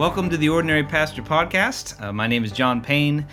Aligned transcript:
Welcome 0.00 0.30
to 0.30 0.38
the 0.38 0.48
Ordinary 0.48 0.82
Pastor 0.82 1.20
Podcast. 1.20 2.02
Uh, 2.02 2.10
my 2.10 2.26
name 2.26 2.42
is 2.42 2.52
John 2.52 2.80
Payne. 2.80 3.26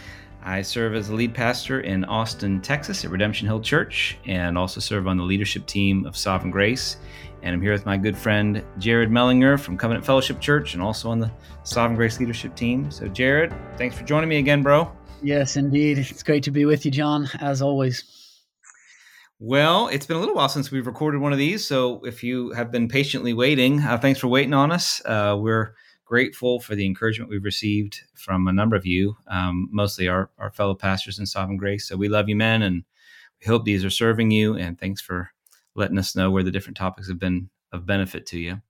I 0.44 0.62
serve 0.62 0.96
as 0.96 1.08
the 1.08 1.16
lead 1.16 1.34
pastor 1.34 1.80
in 1.80 2.04
Austin, 2.04 2.60
Texas 2.60 3.06
at 3.06 3.10
Redemption 3.10 3.48
Hill 3.48 3.62
Church 3.62 4.18
and 4.26 4.58
also 4.58 4.82
serve 4.82 5.08
on 5.08 5.16
the 5.16 5.24
leadership 5.24 5.66
team 5.66 6.06
of 6.06 6.18
Sovereign 6.18 6.52
Grace. 6.52 6.98
And 7.42 7.56
I'm 7.56 7.62
here 7.62 7.72
with 7.72 7.86
my 7.86 7.96
good 7.96 8.18
friend 8.18 8.66
Jared 8.80 9.10
Mellinger 9.10 9.58
from 9.58 9.78
Covenant 9.78 10.06
Fellowship 10.06 10.42
Church 10.42 10.74
and 10.74 10.84
also 10.84 11.10
on 11.10 11.22
the 11.22 11.32
Sovereign 11.64 11.96
Grace 11.96 12.20
leadership 12.20 12.54
team. 12.54 12.92
So, 12.92 13.08
Jared, 13.08 13.54
thanks 13.78 13.96
for 13.96 14.04
joining 14.04 14.28
me 14.28 14.36
again, 14.36 14.62
bro. 14.62 14.92
Yes, 15.24 15.56
indeed. 15.56 15.98
It's 15.98 16.22
great 16.22 16.44
to 16.44 16.52
be 16.52 16.66
with 16.66 16.84
you, 16.84 16.92
John, 16.92 17.30
as 17.40 17.62
always. 17.62 18.04
Well, 19.40 19.88
it's 19.88 20.06
been 20.06 20.18
a 20.18 20.20
little 20.20 20.36
while 20.36 20.50
since 20.50 20.70
we've 20.70 20.86
recorded 20.86 21.22
one 21.22 21.32
of 21.32 21.38
these. 21.38 21.66
So, 21.66 22.04
if 22.04 22.26
you 22.26 22.52
have 22.52 22.74
been 22.74 22.90
patiently 22.90 23.34
waiting, 23.34 23.80
uh, 23.80 23.98
thanks 24.00 24.20
for 24.20 24.28
waiting 24.28 24.54
on 24.54 24.74
us. 24.74 25.02
Uh, 25.06 25.38
we're 25.40 25.74
grateful 26.08 26.62
for 26.62 26.74
the 26.74 26.86
encouragement 26.86 27.30
we've 27.30 27.44
received 27.44 28.02
from 28.14 28.48
a 28.48 28.54
number 28.54 28.78
of 28.78 28.86
you, 28.86 29.18
um, 29.28 29.68
mostly 29.72 30.08
our, 30.08 30.30
our 30.38 30.50
fellow 30.50 30.74
pastors 30.74 31.20
in 31.20 31.26
Sovereign 31.26 31.58
Grace. 31.58 31.88
So 31.88 31.98
we 31.98 32.08
love 32.08 32.30
you, 32.30 32.36
men, 32.36 32.62
and 32.62 32.86
we 33.42 33.48
hope 33.48 33.66
these 33.66 33.84
are 33.84 33.90
serving 33.90 34.32
you. 34.32 34.56
And 34.56 34.80
thanks 34.80 35.02
for 35.02 35.32
letting 35.76 35.98
us 35.98 36.16
know 36.16 36.32
where 36.32 36.44
the 36.44 36.52
different 36.52 36.78
topics 36.78 37.10
have 37.10 37.20
been 37.20 37.50
of 37.74 37.86
benefit 37.86 38.26
to 38.28 38.40
you. 38.40 38.62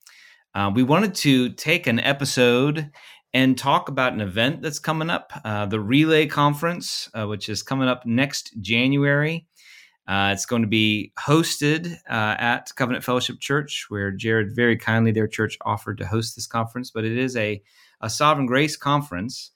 Uh, 0.56 0.72
we 0.74 0.82
wanted 0.82 1.14
to 1.14 1.50
take 1.50 1.86
an 1.86 2.00
episode 2.00 2.90
and 3.34 3.56
talk 3.56 3.88
about 3.88 4.14
an 4.14 4.22
event 4.22 4.64
that's 4.64 4.80
coming 4.80 5.12
up, 5.12 5.32
uh, 5.46 5.68
the 5.68 5.80
Relay 5.80 6.26
Conference, 6.26 7.08
uh, 7.14 7.28
which 7.28 7.50
is 7.50 7.62
coming 7.62 7.88
up 7.88 8.04
next 8.06 8.60
January. 8.62 9.46
Uh, 10.08 10.30
it's 10.34 10.46
going 10.46 10.62
to 10.62 10.68
be 10.68 11.12
hosted 11.20 11.94
uh, 12.10 12.36
at 12.40 12.72
Covenant 12.76 13.04
Fellowship 13.04 13.40
Church, 13.40 13.88
where 13.90 14.12
Jared 14.12 14.56
very 14.56 14.78
kindly, 14.78 15.12
their 15.12 15.28
church, 15.28 15.58
offered 15.66 15.98
to 15.98 16.08
host 16.08 16.36
this 16.36 16.48
conference. 16.48 16.92
But 16.92 17.04
it 17.04 17.18
is 17.18 17.36
a, 17.36 17.62
a 18.00 18.10
Sovereign 18.10 18.48
Grace 18.48 18.78
conference, 18.78 19.52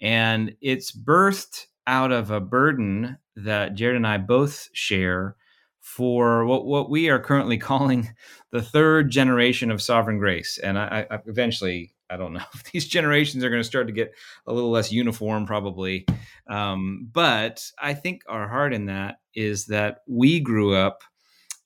and 0.00 0.54
it's 0.60 0.92
birthed 0.92 1.66
out 1.88 2.12
of 2.12 2.30
a 2.30 2.40
burden 2.40 3.18
that 3.34 3.74
Jared 3.74 3.96
and 3.96 4.06
I 4.06 4.18
both 4.18 4.68
share 4.72 5.36
for 5.80 6.44
what, 6.44 6.66
what 6.66 6.88
we 6.88 7.08
are 7.08 7.18
currently 7.18 7.58
calling 7.58 8.14
the 8.52 8.62
third 8.62 9.10
generation 9.10 9.72
of 9.72 9.82
Sovereign 9.82 10.18
Grace. 10.18 10.58
And 10.58 10.78
I, 10.78 11.06
I 11.10 11.18
eventually 11.26 11.95
I 12.10 12.16
don't 12.16 12.32
know 12.32 12.44
if 12.54 12.64
these 12.64 12.86
generations 12.86 13.44
are 13.44 13.50
going 13.50 13.60
to 13.60 13.68
start 13.68 13.86
to 13.86 13.92
get 13.92 14.12
a 14.46 14.52
little 14.52 14.70
less 14.70 14.92
uniform, 14.92 15.46
probably. 15.46 16.06
Um, 16.48 17.08
but 17.12 17.64
I 17.78 17.94
think 17.94 18.22
our 18.28 18.48
heart 18.48 18.72
in 18.72 18.86
that 18.86 19.16
is 19.34 19.66
that 19.66 20.02
we 20.06 20.40
grew 20.40 20.74
up 20.74 21.02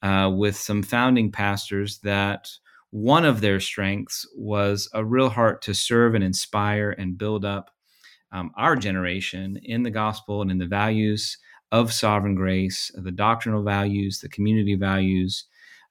uh, 0.02 0.30
with 0.34 0.56
some 0.56 0.83
founding 0.83 1.30
pastors 1.30 1.98
that 1.98 2.48
one 2.91 3.24
of 3.24 3.41
their 3.41 3.61
strengths 3.61 4.27
was 4.36 4.88
a 4.94 5.05
real 5.05 5.28
heart 5.28 5.62
to 5.62 5.74
serve 5.74 6.14
and 6.14 6.24
inspire 6.24 6.91
and 6.91 7.18
build 7.18 7.44
up 7.44 7.70
um, 8.33 8.50
our 8.56 8.77
generation 8.77 9.58
in 9.62 9.83
the 9.83 9.91
gospel 9.91 10.42
and 10.42 10.50
in 10.50 10.58
the 10.58 10.66
values 10.66 11.38
of 11.72 11.92
sovereign 11.92 12.34
grace, 12.34 12.91
the 12.94 13.12
doctrinal 13.12 13.62
values, 13.62 14.20
the 14.20 14.28
community 14.28 14.74
values 14.74 15.44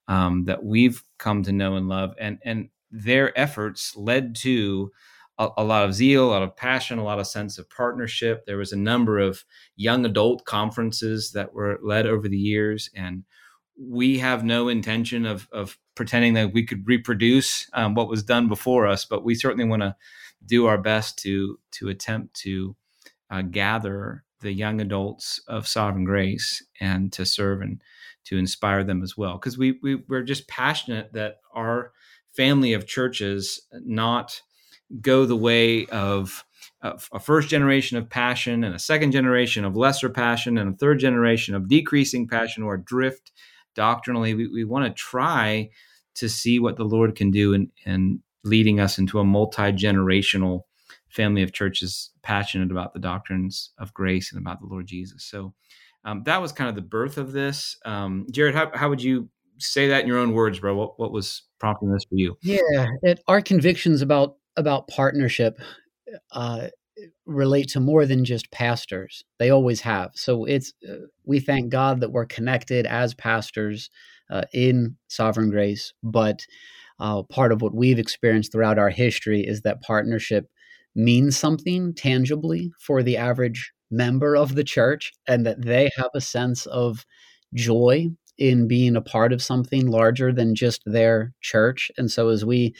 um, 0.08 0.44
that 0.46 0.64
we've 0.64 1.04
come 1.18 1.44
to 1.44 1.52
know 1.52 1.76
and 1.76 1.88
love. 1.88 2.14
And 2.20 2.40
and 2.44 2.70
their 2.92 3.38
efforts 3.40 3.96
led 3.96 4.36
to 4.36 4.92
a, 5.38 5.50
a, 5.58 5.64
lot 5.64 5.86
of 5.86 5.94
zeal, 5.94 6.30
a 6.30 6.32
lot 6.32 6.44
of 6.44 6.56
passion, 6.56 7.00
a 7.00 7.04
lot 7.04 7.20
of 7.20 7.28
sense 7.28 7.58
of 7.58 7.70
partnership. 7.70 8.46
There 8.46 8.58
was 8.58 8.72
a 8.72 8.78
number 8.78 9.20
of 9.20 9.44
young 9.76 10.06
adult 10.06 10.46
conferences 10.46 11.32
that 11.32 11.54
were 11.54 11.80
led 11.82 12.06
over 12.06 12.28
the 12.28 12.38
years, 12.38 12.90
and 12.96 13.24
we 13.80 14.20
have 14.20 14.44
no 14.44 14.68
intention 14.68 15.26
of, 15.26 15.48
of 15.52 15.78
pretending 15.96 16.34
that 16.34 16.54
we 16.54 16.66
could 16.66 16.86
reproduce 16.86 17.70
um, 17.74 17.96
what 17.96 18.10
was 18.10 18.24
done 18.24 18.48
before 18.50 18.86
us, 18.86 19.06
but 19.06 19.24
we 19.24 19.34
certainly 19.34 19.66
want 19.66 19.82
to 19.82 19.96
do 20.46 20.66
our 20.66 20.78
best 20.78 21.20
to 21.20 21.60
to 21.72 21.90
attempt 21.90 22.34
to 22.34 22.76
uh, 23.30 23.42
gather 23.42 24.24
the 24.42 24.52
young 24.52 24.80
adults 24.82 25.42
of 25.48 25.68
Sovereign 25.68 26.06
Grace 26.06 26.64
and 26.80 27.12
to 27.14 27.26
serve 27.26 27.62
and 27.62 27.82
to 28.26 28.38
inspire 28.38 28.84
them 28.84 29.02
as 29.04 29.18
well, 29.18 29.34
because 29.34 29.58
we, 29.58 29.80
we 29.82 29.96
we're 30.08 30.24
just 30.24 30.48
passionate 30.48 31.14
that 31.14 31.38
our 31.54 31.92
family 32.36 32.74
of 32.74 32.88
churches 32.88 33.62
not 33.72 34.42
go 35.02 35.26
the 35.26 35.36
way 35.36 35.86
of 35.88 36.46
a 36.82 37.20
first 37.20 37.50
generation 37.50 37.98
of 37.98 38.10
passion 38.10 38.64
and 38.64 38.74
a 38.74 38.80
second 38.80 39.12
generation 39.12 39.66
of 39.66 39.76
lesser 39.76 40.10
passion 40.10 40.58
and 40.58 40.74
a 40.74 40.78
third 40.78 41.00
generation 41.00 41.54
of 41.54 41.68
decreasing 41.68 42.28
passion 42.28 42.64
or 42.64 42.78
drift 42.78 43.32
doctrinally. 43.76 44.34
We, 44.34 44.48
we 44.48 44.64
want 44.64 44.86
to 44.86 44.94
try 45.02 45.70
to 46.16 46.30
see 46.30 46.60
what 46.60 46.78
the 46.78 46.86
Lord 46.86 47.16
can 47.16 47.32
do 47.32 47.54
in, 47.54 47.72
in 47.86 48.22
leading 48.44 48.80
us 48.80 48.98
into 48.98 49.20
a 49.20 49.26
multi 49.26 49.74
generational 49.74 50.64
family 51.10 51.44
of 51.44 51.52
churches 51.52 52.12
passionate 52.22 52.72
about 52.72 52.94
the 52.94 53.00
doctrines 53.00 53.72
of 53.78 53.94
grace 53.94 54.32
and 54.32 54.40
about 54.42 54.62
the 54.62 54.68
Lord 54.68 54.88
Jesus. 54.88 55.26
So 55.26 55.54
um, 56.06 56.24
that 56.24 56.42
was 56.42 56.52
kind 56.52 56.70
of 56.70 56.76
the 56.76 56.82
birth 56.82 57.18
of 57.18 57.34
this. 57.34 57.78
Um, 57.84 58.26
Jared, 58.32 58.56
how, 58.56 58.72
how 58.74 58.90
would 58.90 59.04
you 59.04 59.30
say 59.60 59.88
that 59.88 60.02
in 60.02 60.08
your 60.08 60.18
own 60.18 60.34
words, 60.34 60.60
bro. 60.60 60.76
What 60.76 61.00
what 61.00 61.12
was 61.12 61.44
prompting 61.60 61.92
this 61.92 62.06
for 62.06 62.16
you? 62.16 62.38
Yeah, 62.42 62.88
it, 63.04 63.22
our 63.28 63.42
convictions 63.42 64.02
about 64.02 64.36
about 64.58 64.88
partnership 64.88 65.60
uh, 66.32 66.68
relate 67.26 67.70
to 67.70 67.80
more 67.80 68.06
than 68.06 68.26
just 68.26 68.52
pastors. 68.52 69.24
They 69.38 69.50
always 69.50 69.82
have. 69.82 70.12
So 70.16 70.46
it's 70.46 70.74
uh, 70.88 71.08
we 71.26 71.40
thank 71.40 71.70
God 71.70 72.02
that 72.02 72.12
we're 72.12 72.26
connected 72.26 72.86
as 72.86 73.14
pastors 73.14 73.90
uh, 74.30 74.44
in 74.54 74.98
Sovereign 75.08 75.50
Grace, 75.50 75.94
but 76.04 76.46
uh, 77.00 77.24
part 77.24 77.52
of 77.52 77.62
what 77.62 77.74
we've 77.74 78.00
experienced 78.00 78.52
throughout 78.52 78.78
our 78.78 78.90
history 78.90 79.42
is 79.42 79.62
that 79.62 79.82
partnership 79.82 80.50
means 80.96 81.38
something 81.38 81.94
tangibly 81.94 82.72
for 82.80 83.02
the 83.02 83.16
average 83.16 83.72
member 83.90 84.36
of 84.36 84.56
the 84.56 84.64
church, 84.64 85.14
and 85.28 85.46
that 85.46 85.62
they 85.62 85.90
have 85.98 86.12
a 86.14 86.22
sense 86.22 86.66
of 86.68 87.06
joy 87.54 88.08
in 88.40 88.68
being 88.68 88.96
a 88.96 89.02
part 89.02 89.34
of 89.34 89.44
something 89.44 89.88
larger 89.88 90.32
than 90.32 90.56
just 90.56 90.82
their 90.86 91.34
church. 91.42 91.92
And 91.98 92.10
so, 92.10 92.30
as 92.30 92.44
we 92.44 92.74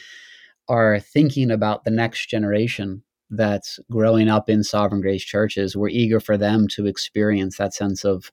are 0.68 0.98
thinking 0.98 1.50
about 1.50 1.84
the 1.84 1.90
next 1.90 2.28
generation 2.28 3.02
that's 3.28 3.78
growing 3.90 4.28
up 4.28 4.48
in 4.48 4.64
sovereign 4.64 5.02
grace 5.02 5.22
churches, 5.22 5.76
we're 5.76 5.88
eager 5.88 6.18
for 6.18 6.36
them 6.36 6.66
to 6.68 6.86
experience 6.86 7.58
that 7.58 7.74
sense 7.74 8.04
of 8.04 8.32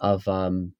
of 0.00 0.26
um, 0.26 0.72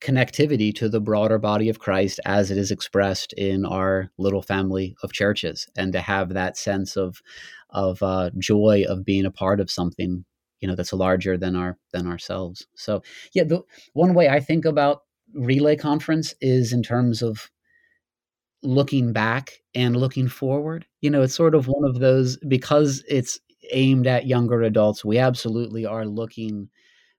connectivity 0.00 0.74
to 0.74 0.88
the 0.88 1.00
broader 1.00 1.38
body 1.38 1.68
of 1.68 1.78
Christ 1.78 2.20
as 2.24 2.50
it 2.50 2.56
is 2.56 2.70
expressed 2.70 3.32
in 3.34 3.66
our 3.66 4.10
little 4.18 4.42
family 4.42 4.96
of 5.02 5.12
churches, 5.12 5.68
and 5.76 5.92
to 5.92 6.00
have 6.00 6.30
that 6.30 6.56
sense 6.56 6.96
of 6.96 7.20
of 7.70 8.02
uh, 8.02 8.30
joy 8.38 8.84
of 8.88 9.04
being 9.04 9.26
a 9.26 9.30
part 9.30 9.60
of 9.60 9.70
something 9.70 10.24
you 10.60 10.68
know 10.68 10.76
that's 10.76 10.92
larger 10.92 11.36
than 11.36 11.56
our 11.56 11.76
than 11.92 12.06
ourselves. 12.06 12.66
So 12.76 13.02
yeah, 13.34 13.44
the 13.44 13.62
one 13.92 14.14
way 14.14 14.28
I 14.28 14.38
think 14.38 14.64
about 14.64 15.02
relay 15.34 15.76
conference 15.76 16.34
is 16.40 16.72
in 16.72 16.82
terms 16.82 17.22
of 17.22 17.50
looking 18.62 19.12
back 19.12 19.52
and 19.74 19.96
looking 19.96 20.28
forward. 20.28 20.86
You 21.00 21.10
know, 21.10 21.22
it's 21.22 21.34
sort 21.34 21.54
of 21.54 21.66
one 21.66 21.84
of 21.88 21.98
those 21.98 22.36
because 22.48 23.04
it's 23.08 23.40
aimed 23.70 24.06
at 24.06 24.26
younger 24.26 24.62
adults. 24.62 25.04
We 25.04 25.18
absolutely 25.18 25.84
are 25.86 26.06
looking 26.06 26.68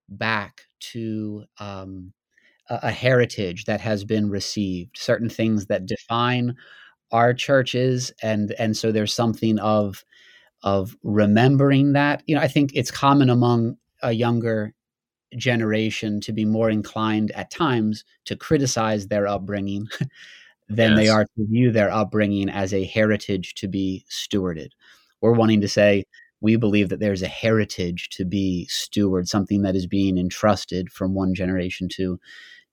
back 0.10 0.62
to 0.92 1.46
um, 1.60 2.14
a, 2.70 2.80
a 2.84 2.92
heritage 2.92 3.66
that 3.66 3.82
has 3.82 4.04
been 4.06 4.30
received, 4.30 4.98
certain 4.98 5.30
things 5.30 5.68
that 5.68 5.86
define 5.86 6.56
our 7.12 7.34
churches, 7.34 8.12
and 8.24 8.54
and 8.54 8.76
so 8.76 8.92
there's 8.92 9.14
something 9.14 9.60
of 9.60 10.04
of 10.64 10.96
remembering 11.04 11.94
that. 11.94 12.24
You 12.28 12.36
know, 12.36 12.42
I 12.42 12.48
think 12.48 12.72
it's 12.76 12.92
common 12.92 13.30
among 13.30 13.78
a 14.02 14.12
younger 14.14 14.74
generation 15.38 16.20
to 16.22 16.34
be 16.34 16.46
more 16.46 16.70
inclined 16.70 17.32
at 17.32 17.52
times 17.52 18.04
to 18.26 18.36
criticize 18.36 19.08
their 19.08 19.28
upbringing 19.28 19.88
than 20.70 20.92
yes. 20.92 20.98
they 20.98 21.10
are 21.10 21.26
to 21.26 21.48
view 21.50 21.72
their 21.72 21.92
upbringing 21.92 22.50
as 22.50 22.74
a 22.74 22.86
heritage 22.86 23.54
to 23.56 23.68
be 23.68 24.06
stewarded. 24.10 24.70
We're 25.22 25.34
wanting 25.34 25.62
to 25.62 25.68
say, 25.68 26.06
we 26.42 26.58
believe 26.58 26.90
that 26.90 27.00
there's 27.00 27.22
a 27.22 27.28
heritage 27.28 28.10
to 28.10 28.26
be 28.26 28.66
steward, 28.70 29.30
something 29.30 29.62
that 29.62 29.76
is 29.76 29.88
being 29.88 30.18
entrusted 30.18 30.92
from 30.92 31.14
one 31.14 31.34
generation 31.34 31.88
to 31.94 32.20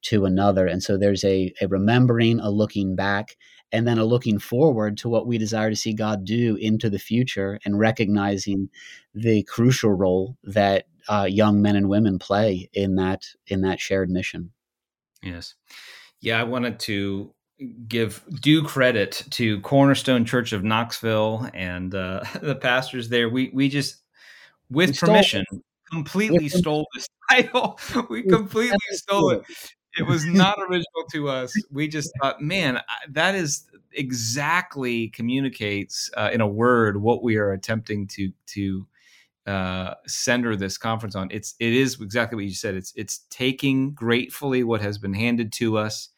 to 0.02 0.24
another. 0.24 0.66
And 0.66 0.82
so 0.82 0.96
there's 0.96 1.24
a, 1.24 1.52
a 1.60 1.68
remembering, 1.68 2.40
a 2.40 2.50
looking 2.50 2.96
back, 2.96 3.36
and 3.72 3.86
then 3.86 3.98
a 3.98 4.04
looking 4.04 4.38
forward 4.38 4.96
to 4.98 5.08
what 5.08 5.26
we 5.26 5.38
desire 5.38 5.70
to 5.70 5.76
see 5.76 5.92
God 5.92 6.24
do 6.24 6.56
into 6.56 6.90
the 6.90 6.98
future 6.98 7.60
and 7.64 7.78
recognizing 7.78 8.68
the 9.14 9.42
crucial 9.44 9.92
role 9.92 10.36
that 10.42 10.86
uh, 11.08 11.26
young 11.28 11.62
men 11.62 11.76
and 11.76 11.88
women 11.88 12.18
play 12.18 12.68
in 12.72 12.96
that 12.96 13.26
in 13.46 13.62
that 13.62 13.80
shared 13.80 14.10
mission. 14.10 14.52
Yes, 15.22 15.54
yeah, 16.20 16.40
I 16.40 16.44
wanted 16.44 16.78
to 16.80 17.34
give 17.88 18.24
due 18.40 18.62
credit 18.62 19.24
to 19.30 19.60
Cornerstone 19.60 20.24
Church 20.24 20.52
of 20.52 20.64
Knoxville 20.64 21.48
and 21.52 21.94
uh, 21.94 22.24
the 22.42 22.56
pastors 22.56 23.08
there. 23.08 23.28
We 23.28 23.50
we 23.52 23.68
just, 23.68 23.96
with 24.70 24.90
we 24.90 24.96
permission, 24.96 25.44
stole, 25.48 25.62
completely 25.90 26.48
stole 26.48 26.86
this 26.94 27.08
title. 27.30 27.78
We 28.08 28.22
completely 28.22 28.78
stole 28.92 29.30
it. 29.30 29.42
It 29.98 30.04
was 30.04 30.24
not 30.24 30.58
original 30.60 31.04
to 31.12 31.28
us. 31.28 31.52
We 31.70 31.88
just 31.88 32.12
thought, 32.20 32.40
man, 32.40 32.80
that 33.08 33.34
is 33.34 33.66
exactly 33.92 35.08
communicates 35.08 36.10
uh, 36.16 36.30
in 36.32 36.40
a 36.40 36.46
word 36.46 37.02
what 37.02 37.24
we 37.24 37.36
are 37.36 37.52
attempting 37.52 38.06
to 38.06 38.32
to 38.46 38.86
uh, 39.46 39.94
center 40.06 40.54
this 40.56 40.78
conference 40.78 41.14
on. 41.14 41.28
It's 41.30 41.54
it 41.58 41.72
is 41.72 42.00
exactly 42.00 42.36
what 42.36 42.44
you 42.44 42.54
said. 42.54 42.74
It's 42.74 42.92
it's 42.96 43.26
taking 43.30 43.92
gratefully 43.92 44.62
what 44.64 44.80
has 44.80 44.98
been 44.98 45.14
handed 45.14 45.52
to 45.54 45.78
us, 45.78 46.10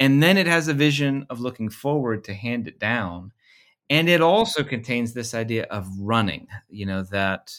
and 0.00 0.22
then 0.22 0.36
it 0.36 0.46
has 0.46 0.68
a 0.68 0.74
vision 0.74 1.26
of 1.30 1.40
looking 1.40 1.70
forward 1.70 2.24
to 2.24 2.34
hand 2.34 2.68
it 2.68 2.78
down, 2.78 3.32
and 3.88 4.08
it 4.08 4.20
also 4.20 4.62
contains 4.62 5.12
this 5.12 5.34
idea 5.34 5.64
of 5.64 5.88
running. 5.98 6.48
You 6.68 6.86
know 6.86 7.02
that 7.04 7.52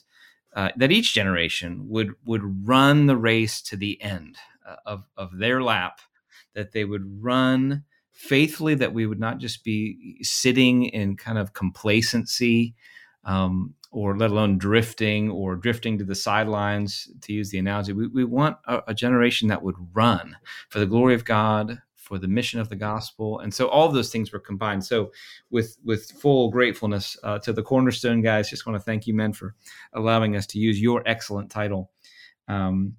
uh, 0.56 0.70
that 0.76 0.92
each 0.92 1.14
generation 1.14 1.88
would 1.88 2.14
would 2.26 2.68
run 2.68 3.06
the 3.06 3.18
race 3.18 3.62
to 3.62 3.78
the 3.78 4.02
end 4.02 4.38
uh, 4.68 4.76
of 4.86 5.04
of 5.16 5.38
their 5.38 5.62
lap, 5.64 6.00
that 6.54 6.72
they 6.74 6.84
would 6.84 7.24
run 7.24 7.84
faithfully, 8.12 8.74
that 8.74 8.94
we 8.94 9.06
would 9.06 9.20
not 9.20 9.38
just 9.38 9.64
be 9.64 10.18
sitting 10.24 10.86
in 10.86 11.16
kind 11.16 11.38
of 11.38 11.54
complacency. 11.54 12.74
Um, 13.28 13.76
or 13.92 14.18
let 14.18 14.32
alone 14.32 14.58
drifting 14.58 15.30
or 15.30 15.56
drifting 15.56 15.98
to 15.98 16.04
the 16.04 16.16
sidelines, 16.16 17.10
to 17.22 17.34
use 17.34 17.50
the 17.50 17.58
analogy. 17.58 17.94
We, 17.94 18.08
we 18.08 18.24
want 18.26 18.58
a, 18.66 18.82
a, 18.88 18.94
generation 18.94 19.48
that 19.48 19.64
would 19.64 19.76
run 19.94 20.36
for 20.70 20.80
the 20.80 20.86
glory 20.86 21.14
of 21.14 21.24
God, 21.24 21.82
for 21.96 22.18
the 22.18 22.28
mission 22.28 22.60
of 22.60 22.70
the 22.70 22.76
gospel. 22.76 23.40
And 23.40 23.54
so 23.54 23.68
all 23.68 23.88
of 23.88 23.94
those 23.94 24.12
things 24.12 24.32
were 24.32 24.40
combined. 24.40 24.86
So 24.86 25.12
with, 25.50 25.78
with 25.84 26.12
full 26.12 26.50
gratefulness 26.50 27.18
uh, 27.24 27.40
to 27.40 27.54
the 27.54 27.64
Cornerstone 27.64 28.22
guys, 28.22 28.50
just 28.50 28.66
want 28.66 28.78
to 28.78 28.84
thank 28.84 29.08
you, 29.08 29.14
men, 29.14 29.34
for 29.34 29.56
allowing 29.94 30.36
us 30.36 30.46
to 30.48 30.60
use 30.60 30.82
your 30.82 31.04
excellent 31.06 31.50
title. 31.50 31.92
Um, 32.48 32.96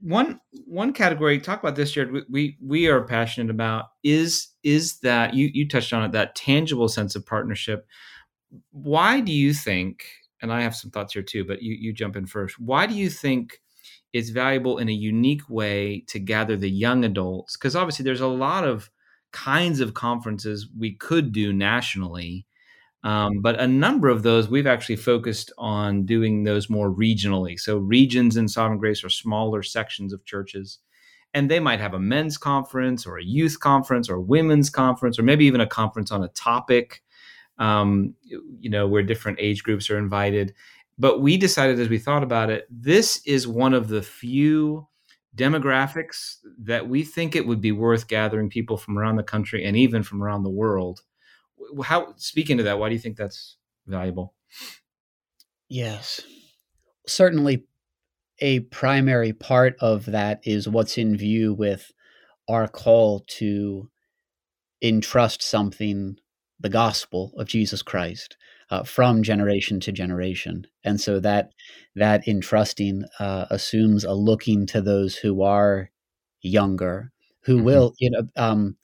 one 0.00 0.40
one 0.66 0.92
category 0.92 1.38
talk 1.40 1.60
about 1.60 1.76
this 1.76 1.92
Jared 1.92 2.24
we 2.28 2.56
we 2.60 2.86
are 2.86 3.02
passionate 3.02 3.50
about 3.50 3.86
is 4.02 4.48
is 4.62 4.98
that 5.00 5.34
you 5.34 5.50
you 5.52 5.68
touched 5.68 5.92
on 5.92 6.04
it 6.04 6.12
that 6.12 6.34
tangible 6.34 6.88
sense 6.88 7.14
of 7.14 7.26
partnership 7.26 7.86
why 8.70 9.20
do 9.20 9.32
you 9.32 9.52
think, 9.52 10.04
and 10.42 10.52
I 10.52 10.62
have 10.62 10.74
some 10.74 10.90
thoughts 10.90 11.12
here 11.12 11.22
too, 11.22 11.44
but 11.44 11.62
you, 11.62 11.74
you 11.74 11.92
jump 11.92 12.16
in 12.16 12.26
first. 12.26 12.58
Why 12.58 12.86
do 12.86 12.94
you 12.94 13.10
think 13.10 13.60
it's 14.12 14.30
valuable 14.30 14.78
in 14.78 14.88
a 14.88 14.92
unique 14.92 15.48
way 15.48 16.04
to 16.08 16.18
gather 16.18 16.56
the 16.56 16.70
young 16.70 17.04
adults? 17.04 17.56
Because 17.56 17.76
obviously 17.76 18.04
there's 18.04 18.20
a 18.20 18.26
lot 18.26 18.64
of 18.64 18.90
kinds 19.32 19.80
of 19.80 19.94
conferences 19.94 20.68
we 20.76 20.94
could 20.94 21.32
do 21.32 21.52
nationally. 21.52 22.46
Um, 23.04 23.40
but 23.40 23.60
a 23.60 23.68
number 23.68 24.08
of 24.08 24.22
those 24.22 24.48
we've 24.48 24.66
actually 24.66 24.96
focused 24.96 25.52
on 25.56 26.04
doing 26.04 26.42
those 26.42 26.68
more 26.68 26.90
regionally. 26.90 27.58
So 27.58 27.78
regions 27.78 28.36
in 28.36 28.48
Sovereign 28.48 28.78
Grace 28.78 29.04
are 29.04 29.08
smaller 29.08 29.62
sections 29.62 30.12
of 30.12 30.24
churches, 30.24 30.78
and 31.32 31.48
they 31.48 31.60
might 31.60 31.78
have 31.78 31.94
a 31.94 32.00
men's 32.00 32.36
conference 32.38 33.06
or 33.06 33.18
a 33.18 33.24
youth 33.24 33.60
conference 33.60 34.08
or 34.08 34.16
a 34.16 34.20
women's 34.20 34.68
conference 34.68 35.18
or 35.18 35.22
maybe 35.22 35.44
even 35.44 35.60
a 35.60 35.66
conference 35.66 36.10
on 36.10 36.24
a 36.24 36.28
topic 36.28 37.02
um, 37.58 38.14
you 38.24 38.70
know, 38.70 38.86
where 38.86 39.02
different 39.02 39.38
age 39.40 39.62
groups 39.62 39.90
are 39.90 39.98
invited. 39.98 40.54
But 40.98 41.20
we 41.20 41.36
decided 41.36 41.78
as 41.78 41.88
we 41.88 41.98
thought 41.98 42.22
about 42.22 42.50
it, 42.50 42.66
this 42.70 43.20
is 43.24 43.46
one 43.46 43.74
of 43.74 43.88
the 43.88 44.02
few 44.02 44.88
demographics 45.36 46.36
that 46.58 46.88
we 46.88 47.04
think 47.04 47.36
it 47.36 47.46
would 47.46 47.60
be 47.60 47.72
worth 47.72 48.08
gathering 48.08 48.50
people 48.50 48.76
from 48.76 48.98
around 48.98 49.16
the 49.16 49.22
country 49.22 49.64
and 49.64 49.76
even 49.76 50.02
from 50.02 50.22
around 50.22 50.42
the 50.42 50.50
world. 50.50 51.02
How 51.84 52.14
speaking 52.16 52.56
to 52.56 52.64
that, 52.64 52.78
why 52.78 52.88
do 52.88 52.94
you 52.94 53.00
think 53.00 53.16
that's 53.16 53.56
valuable? 53.86 54.34
Yes. 55.68 56.22
Certainly 57.06 57.64
a 58.40 58.60
primary 58.60 59.32
part 59.32 59.76
of 59.80 60.06
that 60.06 60.40
is 60.44 60.68
what's 60.68 60.98
in 60.98 61.16
view 61.16 61.54
with 61.54 61.92
our 62.48 62.66
call 62.66 63.24
to 63.28 63.90
entrust 64.82 65.42
something 65.42 66.16
the 66.60 66.68
gospel 66.68 67.32
of 67.36 67.46
Jesus 67.46 67.82
Christ 67.82 68.36
uh, 68.70 68.82
from 68.82 69.22
generation 69.22 69.80
to 69.80 69.92
generation, 69.92 70.66
and 70.84 71.00
so 71.00 71.20
that 71.20 71.52
that 71.94 72.26
entrusting 72.28 73.04
uh, 73.18 73.46
assumes 73.50 74.04
a 74.04 74.12
looking 74.12 74.66
to 74.66 74.80
those 74.80 75.16
who 75.16 75.42
are 75.42 75.90
younger, 76.42 77.12
who 77.42 77.56
mm-hmm. 77.56 77.64
will 77.64 77.94
you 77.98 78.10
know. 78.10 78.28
Um, 78.36 78.76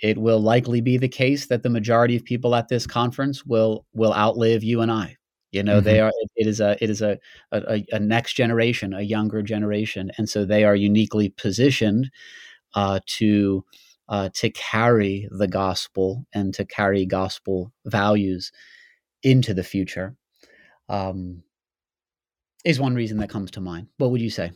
it 0.00 0.18
will 0.18 0.40
likely 0.40 0.80
be 0.80 0.98
the 0.98 1.08
case 1.08 1.46
that 1.46 1.62
the 1.62 1.70
majority 1.70 2.16
of 2.16 2.24
people 2.24 2.54
at 2.54 2.68
this 2.68 2.86
conference 2.86 3.46
will 3.46 3.86
will 3.94 4.12
outlive 4.12 4.62
you 4.62 4.80
and 4.80 4.90
I. 4.90 5.16
You 5.50 5.62
know, 5.62 5.76
mm-hmm. 5.76 5.84
they 5.84 6.00
are. 6.00 6.12
It 6.36 6.46
is 6.48 6.60
a 6.60 6.76
it 6.82 6.90
is 6.90 7.00
a, 7.00 7.18
a, 7.52 7.84
a 7.92 8.00
next 8.00 8.34
generation, 8.34 8.92
a 8.92 9.02
younger 9.02 9.40
generation, 9.40 10.10
and 10.18 10.28
so 10.28 10.44
they 10.44 10.64
are 10.64 10.74
uniquely 10.74 11.28
positioned 11.28 12.10
uh, 12.74 12.98
to 13.06 13.64
uh, 14.08 14.28
to 14.34 14.50
carry 14.50 15.28
the 15.30 15.48
gospel 15.48 16.26
and 16.32 16.54
to 16.54 16.64
carry 16.64 17.06
gospel 17.06 17.72
values 17.86 18.52
into 19.22 19.54
the 19.54 19.64
future 19.64 20.16
um, 20.88 21.42
is 22.64 22.80
one 22.80 22.94
reason 22.94 23.18
that 23.18 23.30
comes 23.30 23.50
to 23.52 23.60
mind. 23.60 23.88
What 23.98 24.10
would 24.10 24.20
you 24.20 24.30
say? 24.30 24.52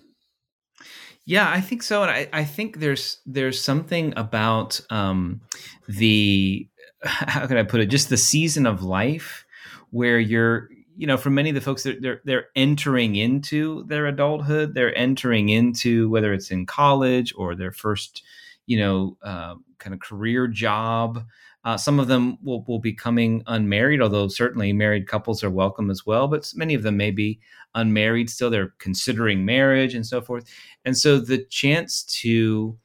Yeah, 1.24 1.50
I 1.50 1.60
think 1.60 1.82
so, 1.82 2.02
and 2.02 2.10
I, 2.10 2.28
I 2.32 2.44
think 2.44 2.78
there's 2.78 3.20
there's 3.26 3.60
something 3.60 4.14
about 4.16 4.80
um, 4.88 5.42
the 5.86 6.66
how 7.04 7.46
can 7.46 7.58
I 7.58 7.64
put 7.64 7.80
it? 7.80 7.86
Just 7.86 8.08
the 8.08 8.16
season 8.16 8.66
of 8.66 8.82
life 8.82 9.44
where 9.90 10.18
you're 10.18 10.68
you 10.96 11.06
know 11.06 11.16
for 11.16 11.30
many 11.30 11.50
of 11.50 11.54
the 11.54 11.60
folks 11.60 11.82
they're, 11.82 12.00
they're, 12.00 12.20
they're 12.24 12.46
entering 12.56 13.14
into 13.14 13.84
their 13.84 14.06
adulthood 14.06 14.74
they're 14.74 14.96
entering 14.98 15.48
into 15.48 16.10
whether 16.10 16.32
it's 16.32 16.50
in 16.50 16.66
college 16.66 17.32
or 17.36 17.54
their 17.54 17.70
first 17.70 18.22
you 18.68 18.78
know, 18.78 19.16
uh, 19.22 19.54
kind 19.78 19.94
of 19.94 20.00
career 20.00 20.46
job. 20.46 21.24
Uh, 21.64 21.76
some 21.76 21.98
of 21.98 22.06
them 22.06 22.36
will, 22.42 22.64
will 22.68 22.78
be 22.78 22.92
coming 22.92 23.42
unmarried, 23.46 24.00
although 24.00 24.28
certainly 24.28 24.72
married 24.72 25.08
couples 25.08 25.42
are 25.42 25.50
welcome 25.50 25.90
as 25.90 26.04
well. 26.04 26.28
But 26.28 26.52
many 26.54 26.74
of 26.74 26.82
them 26.82 26.96
may 26.96 27.10
be 27.10 27.40
unmarried 27.74 28.28
still. 28.28 28.50
They're 28.50 28.74
considering 28.78 29.44
marriage 29.44 29.94
and 29.94 30.06
so 30.06 30.20
forth. 30.20 30.44
And 30.84 30.96
so 30.96 31.18
the 31.18 31.44
chance 31.50 32.04
to 32.20 32.78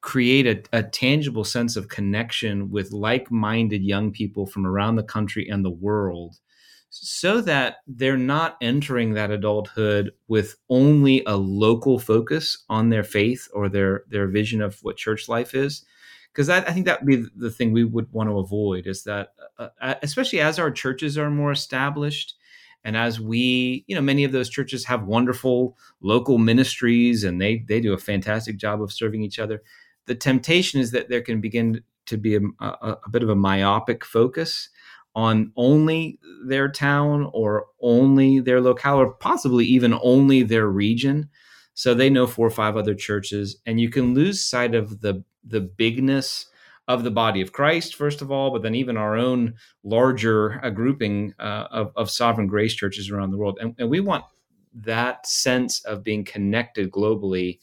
create 0.00 0.46
a, 0.46 0.78
a 0.78 0.82
tangible 0.82 1.44
sense 1.44 1.76
of 1.76 1.88
connection 1.88 2.70
with 2.70 2.90
like 2.90 3.30
minded 3.30 3.82
young 3.82 4.10
people 4.10 4.46
from 4.46 4.66
around 4.66 4.96
the 4.96 5.02
country 5.04 5.48
and 5.48 5.64
the 5.64 5.70
world 5.70 6.36
so 6.90 7.40
that 7.40 7.76
they're 7.86 8.16
not 8.16 8.56
entering 8.60 9.14
that 9.14 9.30
adulthood 9.30 10.10
with 10.26 10.56
only 10.68 11.22
a 11.24 11.36
local 11.36 11.98
focus 12.00 12.64
on 12.68 12.90
their 12.90 13.04
faith 13.04 13.48
or 13.54 13.68
their 13.68 14.04
their 14.08 14.26
vision 14.26 14.60
of 14.60 14.78
what 14.82 14.96
church 14.96 15.28
life 15.28 15.54
is. 15.54 15.84
Because 16.32 16.48
I, 16.48 16.58
I, 16.58 16.72
think 16.72 16.86
that 16.86 17.00
would 17.00 17.06
be 17.06 17.28
the 17.36 17.50
thing 17.50 17.72
we 17.72 17.84
would 17.84 18.12
want 18.12 18.28
to 18.28 18.38
avoid 18.38 18.86
is 18.86 19.04
that 19.04 19.32
uh, 19.58 19.68
uh, 19.80 19.94
especially 20.02 20.40
as 20.40 20.58
our 20.58 20.70
churches 20.70 21.16
are 21.16 21.30
more 21.30 21.52
established 21.52 22.34
and 22.84 22.96
as 22.96 23.20
we 23.20 23.84
you 23.86 23.94
know 23.94 24.00
many 24.00 24.24
of 24.24 24.32
those 24.32 24.48
churches 24.48 24.84
have 24.84 25.04
wonderful 25.04 25.76
local 26.00 26.38
ministries 26.38 27.24
and 27.24 27.40
they 27.40 27.64
they 27.68 27.80
do 27.80 27.92
a 27.92 27.98
fantastic 27.98 28.56
job 28.56 28.80
of 28.80 28.92
serving 28.92 29.22
each 29.22 29.38
other 29.38 29.62
the 30.06 30.14
temptation 30.14 30.80
is 30.80 30.92
that 30.92 31.08
there 31.08 31.20
can 31.20 31.40
begin 31.40 31.82
to 32.06 32.16
be 32.16 32.36
a, 32.36 32.40
a, 32.60 32.96
a 33.04 33.10
bit 33.10 33.22
of 33.22 33.28
a 33.28 33.34
myopic 33.34 34.04
focus 34.04 34.70
on 35.14 35.52
only 35.56 36.18
their 36.46 36.70
town 36.70 37.28
or 37.32 37.66
only 37.80 38.40
their 38.40 38.60
locale 38.60 38.98
or 38.98 39.12
possibly 39.14 39.64
even 39.66 39.98
only 40.02 40.42
their 40.42 40.68
region. 40.68 41.28
So 41.74 41.94
they 41.94 42.10
know 42.10 42.26
four 42.26 42.46
or 42.46 42.50
five 42.50 42.76
other 42.76 42.94
churches 42.94 43.56
and 43.66 43.80
you 43.80 43.90
can 43.90 44.14
lose 44.14 44.44
sight 44.44 44.74
of 44.74 45.00
the 45.00 45.24
the 45.42 45.60
bigness 45.60 46.46
of 46.86 47.02
the 47.02 47.10
body 47.10 47.40
of 47.40 47.52
christ 47.52 47.94
first 47.94 48.20
of 48.20 48.30
all 48.30 48.50
but 48.50 48.62
then 48.62 48.74
even 48.74 48.96
our 48.98 49.16
own 49.16 49.54
larger 49.84 50.62
uh, 50.64 50.70
grouping 50.70 51.34
uh, 51.38 51.66
of, 51.70 51.92
of 51.96 52.10
sovereign 52.10 52.46
grace 52.46 52.74
churches 52.74 53.10
around 53.10 53.30
the 53.30 53.38
world. 53.38 53.58
And, 53.60 53.74
and 53.78 53.88
we 53.88 54.00
want 54.00 54.24
that 54.74 55.26
sense 55.26 55.84
of 55.84 56.04
being 56.04 56.24
connected 56.24 56.90
globally 56.90 57.58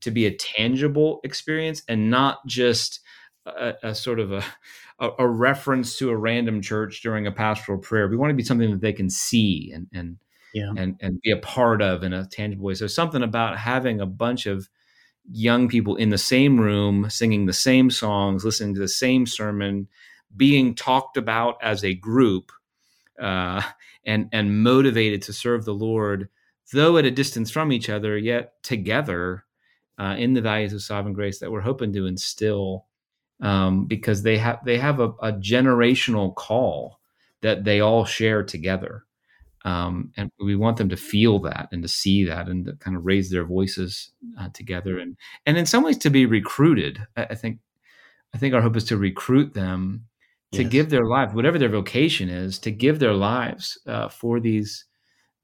to 0.00 0.10
be 0.10 0.26
a 0.26 0.36
tangible 0.36 1.20
experience 1.24 1.82
and 1.88 2.10
not 2.10 2.44
just 2.46 3.00
a, 3.46 3.74
a 3.82 3.94
sort 3.94 4.20
of 4.20 4.32
a 4.32 4.44
a, 4.98 5.10
a, 5.18 5.28
reference 5.28 5.96
to 5.98 6.10
a 6.10 6.16
random 6.16 6.60
church 6.60 7.02
during 7.02 7.26
a 7.26 7.32
pastoral 7.32 7.78
prayer. 7.78 8.08
We 8.08 8.16
want 8.16 8.30
to 8.30 8.34
be 8.34 8.44
something 8.44 8.70
that 8.70 8.80
they 8.80 8.92
can 8.92 9.10
see 9.10 9.72
and 9.74 9.88
and 9.92 10.18
yeah. 10.54 10.72
and 10.76 10.96
and 11.00 11.20
be 11.22 11.30
a 11.30 11.38
part 11.38 11.82
of 11.82 12.02
in 12.02 12.12
a 12.12 12.26
tangible 12.26 12.64
way. 12.64 12.74
So 12.74 12.86
something 12.86 13.22
about 13.22 13.58
having 13.58 14.00
a 14.00 14.06
bunch 14.06 14.46
of 14.46 14.68
young 15.30 15.68
people 15.68 15.96
in 15.96 16.10
the 16.10 16.18
same 16.18 16.60
room 16.60 17.08
singing 17.10 17.46
the 17.46 17.52
same 17.52 17.90
songs, 17.90 18.44
listening 18.44 18.74
to 18.74 18.80
the 18.80 18.88
same 18.88 19.26
sermon, 19.26 19.88
being 20.36 20.74
talked 20.74 21.16
about 21.16 21.56
as 21.62 21.84
a 21.84 21.94
group, 21.94 22.52
uh, 23.20 23.62
and 24.04 24.28
and 24.32 24.62
motivated 24.62 25.22
to 25.22 25.32
serve 25.32 25.64
the 25.64 25.74
Lord, 25.74 26.28
though 26.72 26.96
at 26.96 27.04
a 27.04 27.10
distance 27.10 27.50
from 27.50 27.72
each 27.72 27.88
other, 27.88 28.16
yet 28.16 28.62
together 28.62 29.44
uh, 29.98 30.16
in 30.18 30.34
the 30.34 30.40
values 30.40 30.72
of 30.72 30.82
sovereign 30.82 31.14
grace 31.14 31.38
that 31.38 31.50
we're 31.50 31.60
hoping 31.60 31.92
to 31.92 32.06
instill 32.06 32.86
um, 33.42 33.84
because 33.86 34.22
they 34.22 34.38
have 34.38 34.64
they 34.64 34.78
have 34.78 35.00
a, 35.00 35.08
a, 35.20 35.32
generational 35.32 36.34
call 36.34 37.00
that 37.42 37.64
they 37.64 37.80
all 37.80 38.04
share 38.04 38.42
together, 38.42 39.04
um, 39.64 40.12
and 40.16 40.30
we 40.40 40.54
want 40.56 40.76
them 40.76 40.88
to 40.88 40.96
feel 40.96 41.40
that 41.40 41.68
and 41.72 41.82
to 41.82 41.88
see 41.88 42.24
that 42.24 42.48
and 42.48 42.64
to 42.66 42.72
kind 42.74 42.96
of 42.96 43.04
raise 43.04 43.30
their 43.30 43.44
voices 43.44 44.12
uh, 44.40 44.48
together 44.54 44.98
and 44.98 45.16
and 45.44 45.58
in 45.58 45.66
some 45.66 45.82
ways 45.82 45.98
to 45.98 46.10
be 46.10 46.24
recruited. 46.24 47.04
I, 47.16 47.24
I 47.30 47.34
think 47.34 47.58
I 48.32 48.38
think 48.38 48.54
our 48.54 48.62
hope 48.62 48.76
is 48.76 48.84
to 48.84 48.96
recruit 48.96 49.54
them 49.54 50.06
to 50.52 50.62
yes. 50.62 50.70
give 50.70 50.90
their 50.90 51.06
life, 51.06 51.34
whatever 51.34 51.58
their 51.58 51.68
vocation 51.68 52.28
is, 52.28 52.58
to 52.60 52.70
give 52.70 52.98
their 52.98 53.14
lives 53.14 53.78
uh, 53.86 54.08
for 54.08 54.38
these 54.38 54.84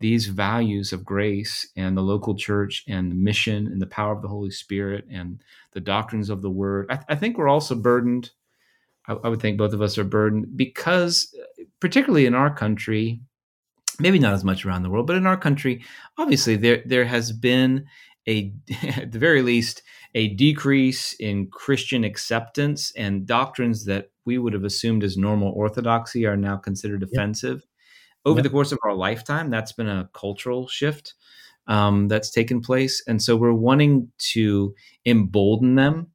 these 0.01 0.27
values 0.27 0.93
of 0.93 1.05
grace 1.05 1.67
and 1.77 1.97
the 1.97 2.03
local 2.03 2.35
church 2.35 2.85
and 2.87 3.11
the 3.11 3.17
mission 3.17 3.67
and 3.67 3.83
the 3.83 3.87
power 3.87 4.13
of 4.13 4.23
the 4.23 4.29
Holy 4.29 4.51
Spirit 4.51 5.05
and 5.11 5.43
the 5.73 5.81
doctrines 5.81 6.31
of 6.31 6.43
the 6.43 6.51
Word. 6.51 6.87
I, 6.91 7.01
I 7.09 7.15
think 7.15 7.37
we're 7.37 7.49
also 7.49 7.75
burdened. 7.75 8.31
I, 9.09 9.15
I, 9.15 9.29
would 9.29 9.41
think 9.41 9.59
both 9.59 9.73
of 9.73 9.83
us 9.83 9.99
are 9.99 10.05
burdened 10.05 10.57
because, 10.57 11.35
uh, 11.41 11.65
particularly 11.81 12.27
in 12.27 12.35
our 12.35 12.55
country, 12.55 13.21
maybe 13.99 14.19
not 14.19 14.35
as 14.35 14.45
much 14.45 14.65
around 14.65 14.83
the 14.83 14.91
world, 14.91 15.07
but 15.07 15.17
in 15.17 15.27
our 15.27 15.37
country, 15.37 15.83
obviously 16.17 16.57
there 16.57 16.83
there 16.87 17.05
has 17.05 17.33
been 17.33 17.87
a, 18.29 18.53
at 18.97 19.11
the 19.11 19.19
very 19.19 19.43
least, 19.43 19.83
a 20.15 20.29
decrease 20.29 21.15
in 21.15 21.49
Christian 21.49 22.05
acceptance 22.05 22.93
and 22.97 23.27
doctrines 23.27 23.85
that 23.87 24.11
we 24.25 24.39
would 24.39 24.53
have 24.53 24.65
assumed 24.65 25.03
as 25.03 25.17
normal 25.17 25.53
orthodoxy 25.53 26.27
are 26.27 26.37
now 26.37 26.57
considered 26.57 27.03
offensive. 27.03 27.57
Yep. 27.57 27.65
Over 28.25 28.39
yep. 28.39 28.45
the 28.45 28.51
course 28.51 28.73
of 28.73 28.79
our 28.85 28.95
lifetime, 28.95 29.51
that's 29.51 29.73
been 29.73 29.89
a 29.89 30.11
cultural 30.13 30.69
shift 30.69 31.15
um, 31.67 32.09
that's 32.09 32.31
taken 32.31 32.61
place, 32.61 33.03
and 33.07 33.23
so 33.23 33.37
we're 33.37 33.53
wanting 33.53 34.11
to 34.33 34.75
embolden 35.07 35.75
them, 35.75 36.09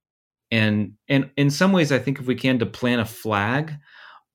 and 0.51 0.93
and 1.07 1.29
in 1.37 1.49
some 1.49 1.71
ways, 1.71 1.91
I 1.91 1.99
think 1.99 2.19
if 2.19 2.25
we 2.25 2.35
can 2.35 2.59
to 2.59 2.65
plant 2.65 3.01
a 3.01 3.05
flag 3.05 3.73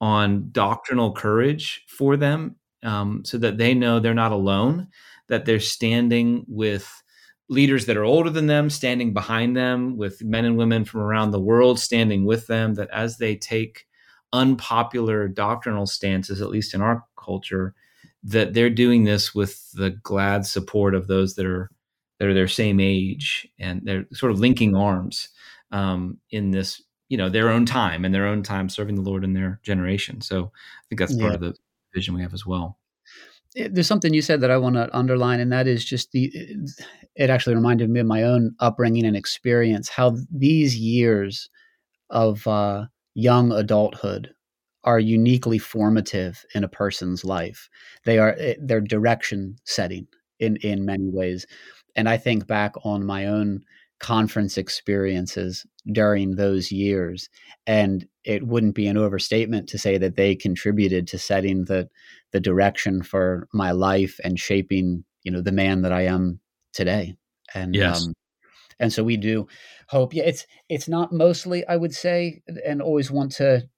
on 0.01 0.49
doctrinal 0.53 1.13
courage 1.13 1.85
for 1.89 2.17
them, 2.17 2.57
um, 2.83 3.25
so 3.25 3.39
that 3.39 3.59
they 3.59 3.75
know 3.75 3.99
they're 4.01 4.15
not 4.15 4.33
alone, 4.33 4.89
that 5.29 5.45
they're 5.45 5.61
standing 5.61 6.45
with 6.49 7.03
leaders 7.49 7.87
that 7.87 7.97
are 7.97 8.05
older 8.05 8.31
than 8.31 8.47
them 8.47 8.69
standing 8.69 9.13
behind 9.13 9.57
them 9.57 9.97
with 9.97 10.23
men 10.23 10.45
and 10.45 10.57
women 10.57 10.85
from 10.85 11.01
around 11.01 11.31
the 11.31 11.41
world 11.41 11.79
standing 11.79 12.25
with 12.25 12.47
them 12.47 12.75
that 12.75 12.91
as 12.91 13.17
they 13.17 13.35
take 13.35 13.87
unpopular 14.33 15.29
doctrinal 15.29 15.87
stances 15.87 16.41
at 16.41 16.51
least 16.51 16.75
in 16.75 16.81
our 16.81 17.05
culture 17.17 17.75
that 18.23 18.53
they're 18.53 18.71
doing 18.71 19.05
this 19.05 19.35
with 19.35 19.71
the 19.73 19.91
glad 19.91 20.45
support 20.45 20.95
of 20.95 21.07
those 21.07 21.35
that 21.35 21.47
are 21.47 21.71
that 22.19 22.29
are 22.29 22.35
their 22.35 22.49
same 22.49 22.81
age 22.81 23.49
and 23.59 23.81
they're 23.85 24.05
sort 24.13 24.33
of 24.33 24.41
linking 24.41 24.75
arms 24.75 25.29
um, 25.73 26.19
in 26.31 26.51
this 26.51 26.83
you 27.09 27.17
know 27.17 27.29
their 27.29 27.49
own 27.49 27.65
time 27.65 28.05
and 28.05 28.15
their 28.15 28.27
own 28.27 28.43
time 28.43 28.69
serving 28.69 28.97
the 28.97 29.03
lord 29.03 29.25
in 29.25 29.33
their 29.33 29.61
generation 29.63 30.21
so 30.21 30.45
i 30.45 30.83
think 30.89 30.99
that's 30.99 31.17
part 31.17 31.31
yeah. 31.31 31.35
of 31.35 31.41
the 31.41 31.55
vision 31.95 32.15
we 32.15 32.23
have 32.23 32.35
as 32.35 32.45
well 32.45 32.79
Eh, 33.57 33.69
there's 33.71 33.87
something 33.87 34.15
you 34.15 34.23
said 34.23 34.41
that 34.41 34.51
I 34.51 34.59
want 34.59 34.77
to 34.77 34.95
underline, 34.97 35.41
and 35.41 35.53
that 35.53 35.67
is 35.67 35.85
just 35.85 36.13
the. 36.13 36.33
It 37.15 37.31
actually 37.31 37.57
reminded 37.57 37.91
me 37.91 38.01
of 38.01 38.07
my 38.07 38.23
own 38.23 38.55
upbringing 38.61 39.05
and 39.05 39.17
experience. 39.17 39.89
How 39.89 40.17
these 40.31 40.77
years 40.77 41.51
of 42.11 42.47
uh, 42.47 42.87
young 43.19 43.51
adulthood 43.51 44.33
are 44.85 45.01
uniquely 45.01 45.59
formative 45.59 46.45
in 46.55 46.63
a 46.63 46.69
person's 46.69 47.25
life. 47.25 47.69
They 48.05 48.19
are 48.19 48.37
eh, 48.39 48.55
they're 48.61 48.81
direction 48.81 49.57
setting 49.65 50.07
in 50.39 50.57
in 50.57 50.85
many 50.85 51.09
ways, 51.11 51.45
and 51.97 52.09
I 52.09 52.17
think 52.17 52.47
back 52.47 52.75
on 52.85 53.05
my 53.05 53.27
own 53.27 53.65
conference 53.99 54.57
experiences 54.57 55.67
during 55.91 56.37
those 56.37 56.71
years 56.71 57.29
and 57.67 58.07
it 58.23 58.47
wouldn't 58.47 58.77
be 58.77 58.87
an 58.87 58.97
overstatement 58.97 59.69
to 59.69 59.77
say 59.77 59.99
that 59.99 60.15
they 60.15 60.37
contributed 60.37 61.09
to 61.09 61.19
setting 61.19 61.65
the 61.65 61.89
the 62.31 62.39
direction 62.39 63.03
for 63.03 63.49
my 63.53 63.73
life 63.73 64.21
and 64.23 64.39
shaping 64.39 65.03
you 65.25 65.33
know 65.33 65.41
the 65.41 65.51
man 65.51 65.83
that 65.83 65.93
I 65.93 66.03
am 66.03 66.39
today 66.73 67.17
and 67.55 67.75
yes. 67.75 68.07
Um, 68.07 68.15
and 68.81 68.93
so 68.93 69.03
we 69.03 69.17
do 69.17 69.47
hope 69.89 70.15
yeah 70.15 70.25
it's 70.25 70.47
it's 70.69 70.89
not 70.89 71.13
mostly 71.13 71.67
I 71.67 71.77
would 71.77 71.95
say 71.95 72.43
and 72.65 72.83
always 72.83 73.11
want 73.11 73.33
to 73.33 73.69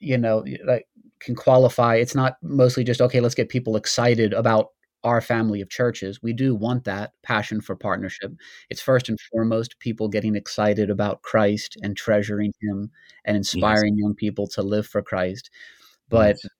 you 0.00 0.18
know 0.18 0.44
like 0.64 0.86
can 1.20 1.34
qualify 1.34 1.96
it's 1.96 2.14
not 2.14 2.36
mostly 2.42 2.84
just 2.84 3.00
okay 3.00 3.20
let's 3.20 3.34
get 3.34 3.48
people 3.48 3.76
excited 3.76 4.32
about 4.32 4.68
our 5.06 5.20
family 5.20 5.60
of 5.60 5.70
churches. 5.70 6.20
We 6.20 6.32
do 6.32 6.54
want 6.54 6.84
that 6.84 7.12
passion 7.22 7.60
for 7.60 7.76
partnership. 7.76 8.32
It's 8.70 8.82
first 8.82 9.08
and 9.08 9.18
foremost 9.32 9.78
people 9.78 10.08
getting 10.08 10.34
excited 10.34 10.90
about 10.90 11.22
Christ 11.22 11.76
and 11.80 11.96
treasuring 11.96 12.52
Him 12.60 12.90
and 13.24 13.36
inspiring 13.36 13.94
yes. 13.96 14.02
young 14.02 14.14
people 14.16 14.48
to 14.48 14.62
live 14.62 14.86
for 14.86 15.02
Christ. 15.02 15.48
But 16.08 16.36
yes. 16.42 16.52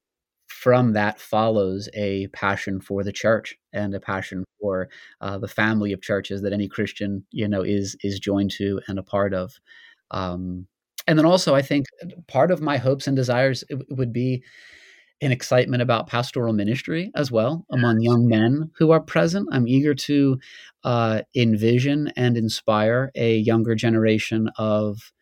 from 0.47 0.93
that 0.93 1.19
follows 1.19 1.89
a 1.93 2.29
passion 2.29 2.81
for 2.81 3.03
the 3.03 3.13
church 3.13 3.57
and 3.77 3.95
a 3.95 4.01
passion 4.01 4.45
for 4.61 4.89
uh, 5.21 5.39
the 5.39 5.49
family 5.49 5.93
of 5.93 6.03
churches 6.03 6.43
that 6.43 6.53
any 6.53 6.69
Christian, 6.69 7.25
you 7.31 7.49
know, 7.49 7.63
is 7.63 7.97
is 8.03 8.19
joined 8.21 8.51
to 8.53 8.81
and 8.89 8.99
a 8.99 9.03
part 9.03 9.35
of. 9.35 9.53
Um, 10.11 10.67
and 11.07 11.19
then 11.19 11.27
also, 11.27 11.55
I 11.55 11.63
think 11.63 11.87
part 12.27 12.51
of 12.51 12.61
my 12.61 12.79
hopes 12.79 13.07
and 13.07 13.17
desires 13.17 13.63
would 13.91 14.13
be 14.13 14.43
an 15.23 15.33
excitement 15.33 15.83
about 15.83 16.09
pastoral 16.09 16.53
ministry 16.53 17.11
as 17.15 17.33
well 17.33 17.65
among 17.71 18.01
young 18.01 18.27
men 18.29 18.71
who 18.79 18.91
are 18.91 19.01
present. 19.01 19.49
I'm 19.51 19.67
eager 19.67 19.95
to 19.95 20.39
uh, 20.85 21.23
envision 21.35 22.13
and 22.17 22.37
inspire 22.37 23.11
a 23.15 23.39
younger 23.39 23.75
generation 23.75 24.51
of 24.59 25.13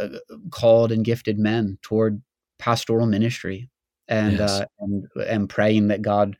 uh, 0.00 0.08
called 0.50 0.90
and 0.90 1.04
gifted 1.04 1.38
men 1.38 1.78
toward 1.82 2.22
pastoral 2.58 3.06
ministry. 3.06 3.68
And, 4.12 4.38
yes. 4.38 4.50
uh, 4.50 4.64
and 4.80 5.06
and 5.26 5.48
praying 5.48 5.88
that 5.88 6.02
God, 6.02 6.36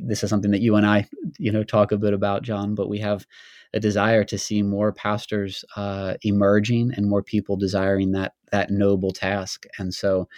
this 0.00 0.22
is 0.22 0.30
something 0.30 0.52
that 0.52 0.60
you 0.60 0.76
and 0.76 0.86
I, 0.86 1.08
you 1.38 1.50
know, 1.50 1.64
talk 1.64 1.90
a 1.90 1.98
bit 1.98 2.14
about, 2.14 2.42
John. 2.42 2.74
But 2.74 2.88
we 2.88 2.98
have 2.98 3.26
a 3.72 3.80
desire 3.80 4.24
to 4.24 4.38
see 4.38 4.62
more 4.62 4.92
pastors 4.92 5.64
uh, 5.76 6.14
emerging 6.22 6.92
and 6.96 7.08
more 7.08 7.22
people 7.22 7.56
desiring 7.56 8.12
that 8.12 8.34
that 8.52 8.70
noble 8.70 9.12
task. 9.12 9.66
And 9.78 9.94
so, 9.94 10.28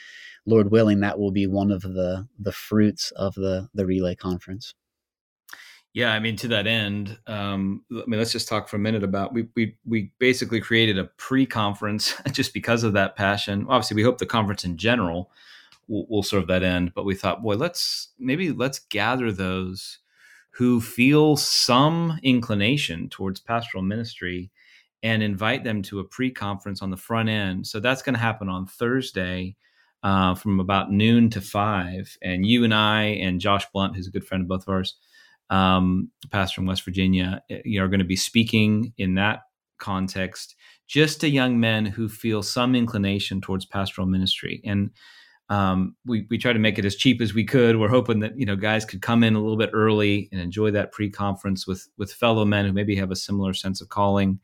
Lord 0.46 0.70
willing, 0.70 1.00
that 1.00 1.18
will 1.18 1.30
be 1.30 1.46
one 1.46 1.70
of 1.70 1.82
the 1.82 2.26
the 2.38 2.52
fruits 2.52 3.10
of 3.12 3.34
the 3.34 3.68
the 3.74 3.86
relay 3.86 4.14
conference. 4.14 4.74
Yeah, 5.94 6.14
I 6.14 6.20
mean, 6.20 6.36
to 6.36 6.48
that 6.48 6.66
end, 6.66 7.18
um, 7.26 7.84
I 7.92 8.04
mean, 8.06 8.18
let's 8.18 8.32
just 8.32 8.48
talk 8.48 8.66
for 8.68 8.76
a 8.76 8.78
minute 8.80 9.04
about 9.04 9.34
we 9.34 9.48
we 9.54 9.76
we 9.84 10.12
basically 10.18 10.60
created 10.60 10.98
a 10.98 11.04
pre-conference 11.04 12.14
just 12.32 12.54
because 12.54 12.82
of 12.82 12.94
that 12.94 13.14
passion. 13.14 13.66
Obviously, 13.68 13.96
we 13.96 14.02
hope 14.02 14.18
the 14.18 14.26
conference 14.26 14.64
in 14.64 14.78
general 14.78 15.30
will, 15.88 16.06
will 16.08 16.22
serve 16.22 16.46
that 16.48 16.62
end, 16.62 16.92
but 16.94 17.04
we 17.04 17.14
thought, 17.14 17.42
boy, 17.42 17.56
let's 17.56 18.10
maybe 18.18 18.52
let's 18.52 18.78
gather 18.78 19.32
those 19.32 19.98
who 20.50 20.80
feel 20.80 21.36
some 21.36 22.18
inclination 22.22 23.08
towards 23.08 23.40
pastoral 23.40 23.82
ministry 23.82 24.50
and 25.02 25.22
invite 25.22 25.64
them 25.64 25.82
to 25.82 25.98
a 25.98 26.04
pre-conference 26.04 26.82
on 26.82 26.90
the 26.90 26.96
front 26.96 27.28
end. 27.28 27.66
So 27.66 27.80
that's 27.80 28.02
going 28.02 28.14
to 28.14 28.20
happen 28.20 28.48
on 28.48 28.66
Thursday 28.66 29.56
uh, 30.02 30.34
from 30.34 30.60
about 30.60 30.92
noon 30.92 31.30
to 31.30 31.40
five. 31.40 32.16
And 32.22 32.46
you 32.46 32.64
and 32.64 32.74
I 32.74 33.04
and 33.04 33.40
Josh 33.40 33.64
Blount, 33.72 33.96
who's 33.96 34.06
a 34.06 34.10
good 34.10 34.26
friend 34.26 34.42
of 34.42 34.48
both 34.48 34.62
of 34.62 34.68
ours, 34.68 34.94
um, 35.50 36.10
pastor 36.30 36.56
from 36.56 36.66
West 36.66 36.84
Virginia, 36.84 37.42
eh, 37.50 37.62
you 37.64 37.82
are 37.82 37.88
going 37.88 38.00
to 38.00 38.04
be 38.04 38.16
speaking 38.16 38.92
in 38.98 39.14
that 39.14 39.40
context 39.78 40.54
just 40.86 41.20
to 41.20 41.28
young 41.28 41.58
men 41.58 41.84
who 41.84 42.08
feel 42.08 42.42
some 42.42 42.74
inclination 42.74 43.40
towards 43.40 43.64
pastoral 43.64 44.06
ministry. 44.06 44.60
And 44.64 44.90
um, 45.52 45.96
we, 46.06 46.26
we 46.30 46.38
try 46.38 46.54
to 46.54 46.58
make 46.58 46.78
it 46.78 46.86
as 46.86 46.96
cheap 46.96 47.20
as 47.20 47.34
we 47.34 47.44
could. 47.44 47.78
We're 47.78 47.90
hoping 47.90 48.20
that 48.20 48.38
you 48.38 48.46
know 48.46 48.56
guys 48.56 48.86
could 48.86 49.02
come 49.02 49.22
in 49.22 49.34
a 49.34 49.38
little 49.38 49.58
bit 49.58 49.68
early 49.74 50.30
and 50.32 50.40
enjoy 50.40 50.70
that 50.70 50.92
pre-conference 50.92 51.66
with 51.66 51.86
with 51.98 52.10
fellow 52.10 52.46
men 52.46 52.64
who 52.64 52.72
maybe 52.72 52.96
have 52.96 53.10
a 53.10 53.16
similar 53.16 53.52
sense 53.52 53.82
of 53.82 53.90
calling. 53.90 54.40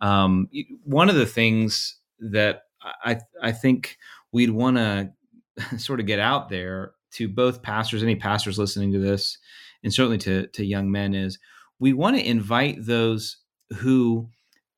Um, 0.00 0.48
one 0.82 1.08
of 1.08 1.14
the 1.14 1.26
things 1.26 1.96
that 2.18 2.62
I 3.04 3.20
I 3.40 3.52
think 3.52 3.98
we'd 4.32 4.50
want 4.50 4.78
to 4.78 5.12
sort 5.78 6.00
of 6.00 6.06
get 6.06 6.18
out 6.18 6.48
there 6.48 6.92
to 7.12 7.28
both 7.28 7.62
pastors, 7.62 8.02
any 8.02 8.16
pastors 8.16 8.58
listening 8.58 8.92
to 8.94 8.98
this, 8.98 9.38
and 9.84 9.94
certainly 9.94 10.18
to 10.18 10.48
to 10.48 10.66
young 10.66 10.90
men 10.90 11.14
is 11.14 11.38
we 11.78 11.92
want 11.92 12.16
to 12.16 12.28
invite 12.28 12.84
those 12.84 13.36
who 13.78 14.28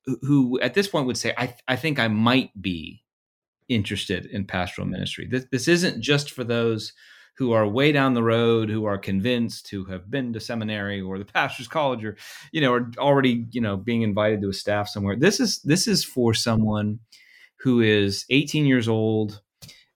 who 0.05 0.59
at 0.59 0.75
this 0.75 0.87
point 0.87 1.07
would 1.07 1.17
say, 1.17 1.33
I, 1.35 1.55
I 1.67 1.75
think 1.75 1.97
I 1.97 2.07
might 2.07 2.49
be 2.61 3.03
interested 3.71 4.25
in 4.27 4.45
pastoral 4.45 4.87
ministry. 4.87 5.27
This, 5.29 5.45
this 5.51 5.67
isn't 5.67 6.01
just 6.01 6.31
for 6.31 6.43
those 6.43 6.93
who 7.37 7.53
are 7.53 7.67
way 7.67 7.91
down 7.91 8.13
the 8.13 8.23
road, 8.23 8.69
who 8.69 8.85
are 8.85 8.97
convinced, 8.97 9.69
who 9.69 9.85
have 9.85 10.11
been 10.11 10.33
to 10.33 10.39
seminary 10.39 11.01
or 11.01 11.17
the 11.17 11.25
pastor's 11.33 11.67
college, 11.67 12.03
or 12.03 12.17
you 12.51 12.61
know, 12.61 12.73
are 12.73 12.91
already 12.97 13.47
you 13.51 13.61
know 13.61 13.77
being 13.77 14.01
invited 14.01 14.41
to 14.41 14.49
a 14.49 14.53
staff 14.53 14.87
somewhere. 14.87 15.15
This 15.15 15.39
is 15.39 15.61
this 15.61 15.87
is 15.87 16.03
for 16.03 16.33
someone 16.33 16.99
who 17.57 17.81
is 17.81 18.25
18 18.29 18.65
years 18.65 18.87
old. 18.87 19.41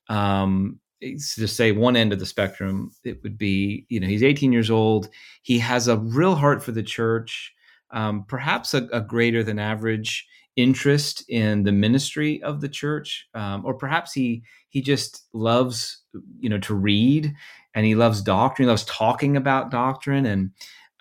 Um, 0.08 0.79
to 1.01 1.48
say 1.48 1.72
one 1.72 1.96
end 1.96 2.13
of 2.13 2.20
the 2.20 2.25
spectrum, 2.25 2.91
it 3.03 3.22
would 3.22 3.38
be, 3.38 3.86
you 3.89 4.00
know, 4.00 4.08
he's 4.08 4.24
18 4.24 4.51
years 4.51 4.72
old. 4.72 5.10
He 5.41 5.60
has 5.60 5.88
a 5.88 5.98
real 5.98 6.36
heart 6.36 6.63
for 6.63 6.72
the 6.72 6.84
church, 6.84 7.53
um, 7.91 8.25
perhaps 8.27 8.74
a, 8.74 8.88
a, 8.91 9.01
greater 9.01 9.44
than 9.44 9.60
average 9.60 10.27
interest 10.55 11.24
in 11.29 11.63
the 11.63 11.71
ministry 11.71 12.41
of 12.43 12.62
the 12.62 12.69
church, 12.69 13.27
um, 13.33 13.65
or 13.65 13.74
perhaps 13.74 14.13
he 14.13 14.43
he 14.69 14.81
just 14.81 15.25
loves, 15.33 16.00
you 16.39 16.50
know, 16.50 16.59
to 16.59 16.74
read 16.75 17.33
and 17.74 17.85
he 17.85 17.95
loves 17.95 18.21
doctrine. 18.21 18.67
He 18.67 18.69
loves 18.69 18.85
talking 18.85 19.38
about 19.38 19.71
doctrine, 19.71 20.25
and 20.25 20.51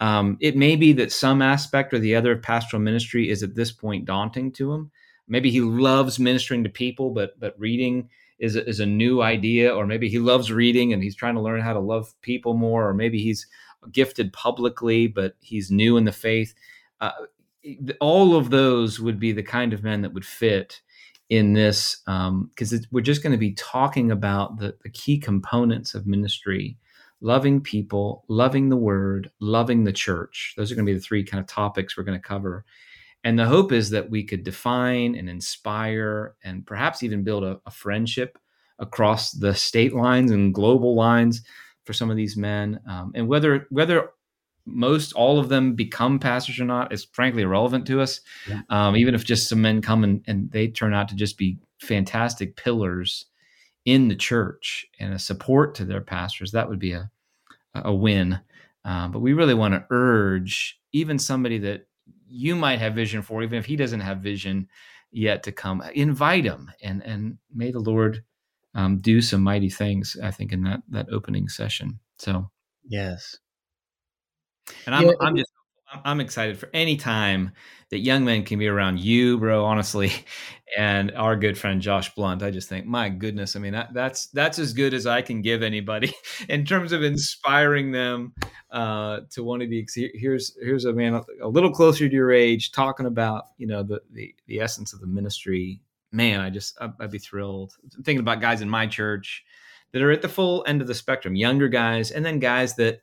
um, 0.00 0.36
it 0.40 0.56
may 0.56 0.76
be 0.76 0.92
that 0.94 1.12
some 1.12 1.42
aspect 1.42 1.94
or 1.94 1.98
the 1.98 2.16
other 2.16 2.32
of 2.32 2.42
pastoral 2.42 2.82
ministry 2.82 3.30
is 3.30 3.42
at 3.42 3.54
this 3.54 3.72
point 3.72 4.04
daunting 4.04 4.52
to 4.52 4.72
him 4.72 4.90
maybe 5.26 5.50
he 5.50 5.60
loves 5.60 6.18
ministering 6.18 6.62
to 6.64 6.70
people 6.70 7.10
but 7.10 7.38
but 7.40 7.58
reading 7.58 8.08
is 8.38 8.56
a, 8.56 8.68
is 8.68 8.80
a 8.80 8.86
new 8.86 9.22
idea, 9.22 9.74
or 9.74 9.86
maybe 9.86 10.08
he 10.08 10.18
loves 10.18 10.50
reading 10.50 10.92
and 10.92 11.02
he's 11.02 11.14
trying 11.14 11.34
to 11.34 11.40
learn 11.40 11.60
how 11.60 11.72
to 11.72 11.78
love 11.78 12.12
people 12.20 12.54
more, 12.54 12.88
or 12.88 12.94
maybe 12.94 13.18
he's 13.18 13.46
gifted 13.92 14.32
publicly 14.32 15.06
but 15.06 15.34
he's 15.40 15.70
new 15.70 15.96
in 15.96 16.04
the 16.04 16.12
faith. 16.12 16.54
Uh, 17.00 17.12
all 18.00 18.36
of 18.36 18.50
those 18.50 19.00
would 19.00 19.18
be 19.18 19.32
the 19.32 19.42
kind 19.42 19.72
of 19.72 19.82
men 19.82 20.02
that 20.02 20.12
would 20.12 20.26
fit 20.26 20.80
in 21.30 21.54
this 21.54 22.02
because 22.04 22.72
um, 22.72 22.80
we're 22.90 23.00
just 23.00 23.22
going 23.22 23.32
to 23.32 23.38
be 23.38 23.54
talking 23.54 24.10
about 24.10 24.58
the, 24.58 24.76
the 24.82 24.90
key 24.90 25.18
components 25.18 25.94
of 25.94 26.06
ministry 26.06 26.76
loving 27.20 27.60
people 27.60 28.22
loving 28.28 28.68
the 28.68 28.76
word 28.76 29.30
loving 29.40 29.84
the 29.84 29.92
church. 29.92 30.54
Those 30.56 30.70
are 30.70 30.74
going 30.74 30.86
to 30.86 30.92
be 30.92 30.98
the 30.98 31.04
three 31.04 31.24
kind 31.24 31.40
of 31.40 31.46
topics 31.46 31.96
we're 31.96 32.04
going 32.04 32.20
to 32.20 32.28
cover. 32.28 32.64
And 33.24 33.38
the 33.38 33.46
hope 33.46 33.72
is 33.72 33.90
that 33.90 34.10
we 34.10 34.22
could 34.24 34.44
define 34.44 35.14
and 35.14 35.30
inspire 35.30 36.34
and 36.44 36.66
perhaps 36.66 37.02
even 37.02 37.24
build 37.24 37.42
a, 37.42 37.58
a 37.64 37.70
fraendship 37.70 38.38
across 38.78 39.30
the 39.30 39.54
state 39.54 39.94
lines 39.94 40.30
and 40.30 40.52
global 40.52 40.94
lines 40.94 41.42
for 41.84 41.94
some 41.94 42.10
of 42.10 42.16
these 42.16 42.36
men. 42.36 42.80
Um, 42.86 43.12
and 43.14 43.26
whether 43.26 43.66
whether 43.70 44.10
most 44.66 45.12
all 45.12 45.38
of 45.38 45.48
them 45.48 45.74
become 45.74 46.18
pastors 46.18 46.58
or 46.58 46.64
not 46.64 46.92
is 46.92 47.04
frankly 47.12 47.42
irrelevant 47.42 47.86
to 47.86 48.00
us. 48.00 48.20
Yeah. 48.48 48.62
Um, 48.70 48.96
even 48.96 49.14
if 49.14 49.24
just 49.24 49.48
some 49.48 49.60
men 49.60 49.82
come 49.82 50.04
and, 50.04 50.24
and 50.26 50.50
they 50.50 50.68
turn 50.68 50.94
out 50.94 51.08
to 51.08 51.14
just 51.14 51.36
be 51.36 51.58
fantastic 51.80 52.56
pillars 52.56 53.26
in 53.84 54.08
the 54.08 54.16
church 54.16 54.86
and 54.98 55.12
a 55.12 55.18
support 55.18 55.74
to 55.74 55.84
their 55.84 56.00
pastors, 56.00 56.52
that 56.52 56.68
would 56.68 56.78
be 56.78 56.92
a, 56.92 57.10
a 57.74 57.94
win. 57.94 58.40
Um, 58.84 59.12
but 59.12 59.20
we 59.20 59.32
really 59.32 59.54
want 59.54 59.74
to 59.74 59.84
urge 59.90 60.78
even 60.92 61.18
somebody 61.18 61.58
that 61.58 61.86
you 62.28 62.56
might 62.56 62.78
have 62.78 62.94
vision 62.94 63.22
for, 63.22 63.42
even 63.42 63.58
if 63.58 63.66
he 63.66 63.76
doesn't 63.76 64.00
have 64.00 64.18
vision 64.18 64.68
yet 65.10 65.42
to 65.44 65.52
come, 65.52 65.82
invite 65.94 66.44
him 66.44 66.70
and 66.82 67.02
and 67.02 67.38
may 67.54 67.70
the 67.70 67.78
Lord 67.78 68.24
um, 68.74 68.98
do 68.98 69.20
some 69.20 69.42
mighty 69.42 69.70
things. 69.70 70.16
I 70.22 70.30
think 70.30 70.52
in 70.52 70.62
that 70.64 70.82
that 70.88 71.06
opening 71.12 71.48
session. 71.48 72.00
So 72.18 72.50
yes, 72.84 73.36
and 74.86 74.94
I'm, 74.94 75.06
yeah. 75.06 75.12
I'm 75.20 75.36
just, 75.36 75.50
I'm 76.04 76.20
excited 76.20 76.58
for 76.58 76.70
any 76.72 76.96
time 76.96 77.52
that 77.90 77.98
young 77.98 78.24
men 78.24 78.44
can 78.44 78.58
be 78.58 78.66
around 78.66 78.98
you, 78.98 79.38
bro, 79.38 79.64
honestly, 79.64 80.12
and 80.76 81.12
our 81.12 81.36
good 81.36 81.56
friend 81.56 81.80
Josh 81.80 82.14
Blount. 82.14 82.42
I 82.42 82.50
just 82.50 82.68
think, 82.68 82.86
my 82.86 83.08
goodness, 83.08 83.54
I 83.54 83.60
mean, 83.60 83.74
that, 83.74 83.94
that's, 83.94 84.26
that's 84.28 84.58
as 84.58 84.72
good 84.72 84.94
as 84.94 85.06
I 85.06 85.22
can 85.22 85.42
give 85.42 85.62
anybody 85.62 86.12
in 86.48 86.64
terms 86.64 86.92
of 86.92 87.02
inspiring 87.02 87.92
them 87.92 88.32
uh, 88.70 89.20
to 89.30 89.44
want 89.44 89.62
to 89.62 89.68
be, 89.68 89.86
here's, 90.14 90.56
here's 90.60 90.86
a 90.86 90.92
man 90.92 91.22
a 91.40 91.48
little 91.48 91.70
closer 91.70 92.08
to 92.08 92.14
your 92.14 92.32
age 92.32 92.72
talking 92.72 93.06
about, 93.06 93.44
you 93.58 93.66
know, 93.66 93.82
the, 93.82 94.00
the, 94.12 94.34
the 94.46 94.60
essence 94.60 94.92
of 94.92 95.00
the 95.00 95.06
ministry. 95.06 95.80
Man, 96.10 96.40
I 96.40 96.50
just, 96.50 96.78
I'd, 96.80 97.10
be 97.10 97.18
thrilled. 97.18 97.74
I'm 97.96 98.02
thinking 98.02 98.20
about 98.20 98.40
guys 98.40 98.60
in 98.60 98.68
my 98.68 98.86
church 98.86 99.44
that 99.92 100.02
are 100.02 100.12
at 100.12 100.22
the 100.22 100.28
full 100.28 100.64
end 100.66 100.80
of 100.80 100.86
the 100.86 100.94
spectrum, 100.94 101.34
younger 101.34 101.68
guys, 101.68 102.10
and 102.10 102.24
then 102.24 102.38
guys 102.38 102.74
that, 102.76 103.00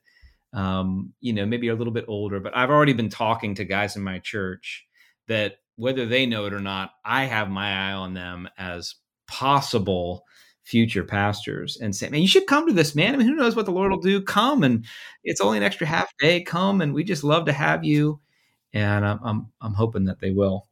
um, 0.53 1.13
you 1.22 1.34
know, 1.34 1.46
maybe 1.46 1.70
a 1.70 1.75
little 1.75 1.93
bit 1.93 2.05
older, 2.08 2.39
but 2.39 2.55
I've 2.55 2.70
already 2.70 2.93
been 2.93 3.10
talking 3.10 3.55
to 3.55 3.65
guys 3.65 3.96
in 3.96 4.03
my 4.03 4.20
church 4.20 4.86
that 5.27 5.58
whether 5.75 6.05
they 6.05 6.25
know 6.25 6.46
it 6.46 6.53
or 6.53 6.60
not, 6.60 6.91
I 7.05 7.25
have 7.25 7.50
my 7.50 7.89
eye 7.89 7.93
on 7.93 8.13
them 8.13 8.50
as 8.58 8.96
possible 9.27 10.25
future 10.63 11.03
pastors 11.03 11.77
and 11.81 11.96
say, 11.96 12.10
man, 12.10 12.22
you 12.22 12.27
should 12.27 12.48
come 12.48 12.67
to 12.67 12.74
this, 12.74 12.96
man. 12.96 13.13
I 13.13 13.17
mean, 13.17 13.27
who 13.27 13.36
knows 13.36 13.55
what 13.55 13.65
the 13.65 13.72
Lord 13.72 13.91
will 13.91 14.00
do? 14.00 14.22
Come 14.22 14.63
and 14.63 14.86
it's 15.24 15.42
only 15.42 15.57
an 15.57 15.64
extra 15.64 15.87
half 15.87 16.16
day. 16.18 16.42
Come 16.42 16.81
and 16.81 16.94
we 16.94 17.03
just 17.03 17.24
love 17.24 17.46
to 17.46 17.53
have 17.53 17.83
you. 17.83 18.20
And 18.74 19.05
I'm, 19.05 19.20
I'm, 19.24 19.48
I'm 19.61 19.74
hoping 19.74 20.05
that 20.05 20.20
they 20.20 20.31
will. 20.31 20.68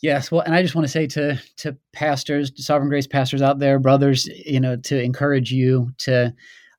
Yes, 0.00 0.30
well, 0.30 0.42
and 0.42 0.54
I 0.54 0.62
just 0.62 0.76
want 0.76 0.86
to 0.86 0.92
say 0.92 1.08
to 1.08 1.40
to 1.56 1.76
pastors, 1.92 2.52
Sovereign 2.54 2.88
Grace 2.88 3.08
pastors 3.08 3.42
out 3.42 3.58
there, 3.58 3.80
brothers, 3.80 4.26
you 4.26 4.60
know, 4.60 4.76
to 4.76 5.02
encourage 5.02 5.50
you 5.50 5.92
to 5.98 6.32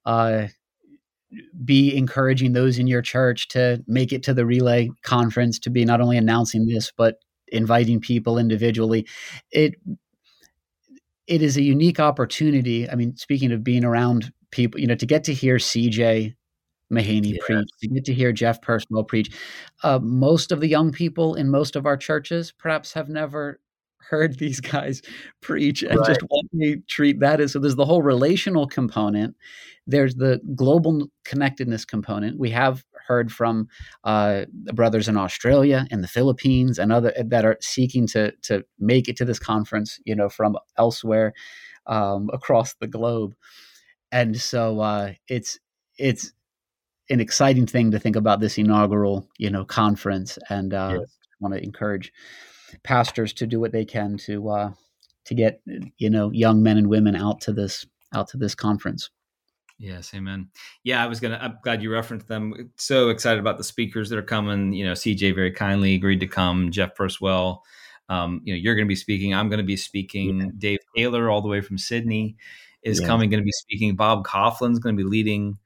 uh, 0.06 0.48
be 1.64 1.96
encouraging 1.96 2.54
those 2.54 2.80
in 2.80 2.88
your 2.88 3.02
church 3.02 3.48
to 3.50 3.84
make 3.88 4.12
it 4.12 4.24
to 4.24 4.34
the 4.34 4.46
relay 4.46 4.90
conference 5.04 5.60
to 5.60 5.70
be 5.70 5.86
not 5.86 6.02
only 6.02 6.18
announcing 6.18 6.68
this 6.68 6.92
but 6.96 7.20
inviting 7.50 8.00
people 8.00 8.38
individually 8.38 9.08
it 9.52 9.76
it 11.28 11.42
is 11.42 11.58
a 11.58 11.62
unique 11.62 12.00
opportunity 12.00 12.90
i 12.90 12.96
mean 12.96 13.16
speaking 13.16 13.52
of 13.52 13.64
being 13.64 13.84
around 13.84 14.32
people 14.52 14.80
you 14.80 14.88
know 14.88 14.96
to 14.96 15.06
get 15.06 15.24
to 15.24 15.34
hear 15.34 15.58
cj 15.58 16.34
mahaney 16.92 17.34
yes. 17.34 17.46
preach 17.46 17.70
to 17.80 17.88
get 17.88 18.06
to 18.06 18.14
hear 18.14 18.32
jeff 18.32 18.62
purswell 18.62 19.04
preach 19.04 19.32
uh, 19.84 20.00
most 20.02 20.52
of 20.52 20.60
the 20.60 20.68
young 20.68 20.92
people 20.92 21.36
in 21.36 21.50
most 21.50 21.76
of 21.76 21.86
our 21.86 21.98
churches 21.98 22.52
perhaps 22.52 22.94
have 22.94 23.10
never 23.10 23.60
heard 24.10 24.40
these 24.40 24.60
guys 24.60 25.02
preach 25.42 25.84
and 25.84 25.98
right. 26.00 26.08
just 26.08 26.22
what 26.28 26.46
they 26.54 26.78
treat 26.88 27.20
that 27.20 27.40
as. 27.40 27.54
So 27.54 27.60
there's 27.60 27.76
the 27.76 27.86
whole 27.86 28.02
relational 28.02 28.68
component. 28.68 29.36
There's 29.88 30.16
the 30.16 30.40
global 30.56 31.08
connectedness 31.26 31.86
component. 31.86 32.40
We 32.40 32.52
have 32.52 32.84
heard 33.08 33.32
from 33.32 33.68
uh, 34.04 34.46
brothers 34.74 35.08
in 35.08 35.18
Australia 35.18 35.88
and 35.90 36.04
the 36.04 36.08
Philippines 36.08 36.78
and 36.78 36.92
other 36.92 37.14
that 37.18 37.46
are 37.46 37.58
seeking 37.62 38.06
to 38.08 38.32
to 38.44 38.64
make 38.78 39.08
it 39.10 39.18
to 39.18 39.26
this 39.26 39.40
conference. 39.40 40.00
You 40.06 40.16
know, 40.16 40.30
from 40.30 40.58
elsewhere 40.78 41.34
um, 41.88 42.30
across 42.32 42.76
the 42.76 42.88
globe, 42.88 43.36
and 44.12 44.40
so 44.40 44.80
uh, 44.80 45.14
it's 45.28 45.60
it's 45.98 46.32
an 47.10 47.20
exciting 47.20 47.66
thing 47.66 47.90
to 47.92 48.00
think 48.00 48.16
about 48.16 48.40
this 48.40 48.60
inaugural 48.60 49.28
you 49.40 49.50
know 49.50 49.66
conference 49.66 50.38
and 50.50 50.74
uh, 50.74 50.98
yes. 51.00 51.18
want 51.40 51.56
to 51.56 51.64
encourage 51.64 52.14
pastors 52.84 53.34
to 53.34 53.48
do 53.48 53.60
what 53.60 53.72
they 53.72 53.86
can 53.86 54.18
to 54.18 54.50
uh, 54.50 54.72
to 55.26 55.36
get 55.36 55.62
you 55.98 56.10
know 56.10 56.32
young 56.32 56.64
men 56.64 56.78
and 56.78 56.88
women 56.88 57.16
out 57.16 57.42
to 57.42 57.54
this 57.54 57.86
out 58.14 58.28
to 58.30 58.38
this 58.38 58.56
conference. 58.56 59.10
Yes, 59.78 60.14
amen. 60.14 60.50
Yeah, 60.84 61.02
I 61.02 61.08
was 61.08 61.22
gonna. 61.22 61.40
I'm 61.42 61.58
glad 61.64 61.82
you 61.82 61.92
referenced 61.92 62.28
them. 62.28 62.72
So 62.76 63.10
excited 63.10 63.40
about 63.40 63.58
the 63.58 63.64
speakers 63.64 64.10
that 64.10 64.20
are 64.20 64.24
coming. 64.24 64.74
You 64.74 64.86
know, 64.86 64.92
CJ 64.92 65.34
very 65.34 65.52
kindly 65.52 65.96
agreed 65.96 66.20
to 66.20 66.28
come. 66.28 66.70
Jeff 66.70 66.96
Purswell, 66.96 67.62
um, 68.10 68.42
you 68.44 68.54
know, 68.54 68.58
you're 68.58 68.76
going 68.76 68.88
to 68.88 68.90
be 68.90 68.96
speaking. 68.96 69.34
I'm 69.34 69.48
going 69.48 69.60
to 69.60 69.66
be 69.66 69.78
speaking. 69.78 70.42
Yeah. 70.42 70.48
Dave 70.58 70.80
Taylor, 70.96 71.30
all 71.30 71.42
the 71.42 71.48
way 71.48 71.62
from 71.62 71.78
Sydney, 71.78 72.36
is 72.84 73.00
yeah. 73.00 73.08
coming. 73.08 73.30
Going 73.30 73.42
to 73.42 73.46
be 73.46 73.52
speaking. 73.54 73.96
Bob 73.96 74.26
Kauflin's 74.26 74.80
going 74.80 74.98
to 74.98 75.04
be 75.04 75.10
leading 75.10 75.58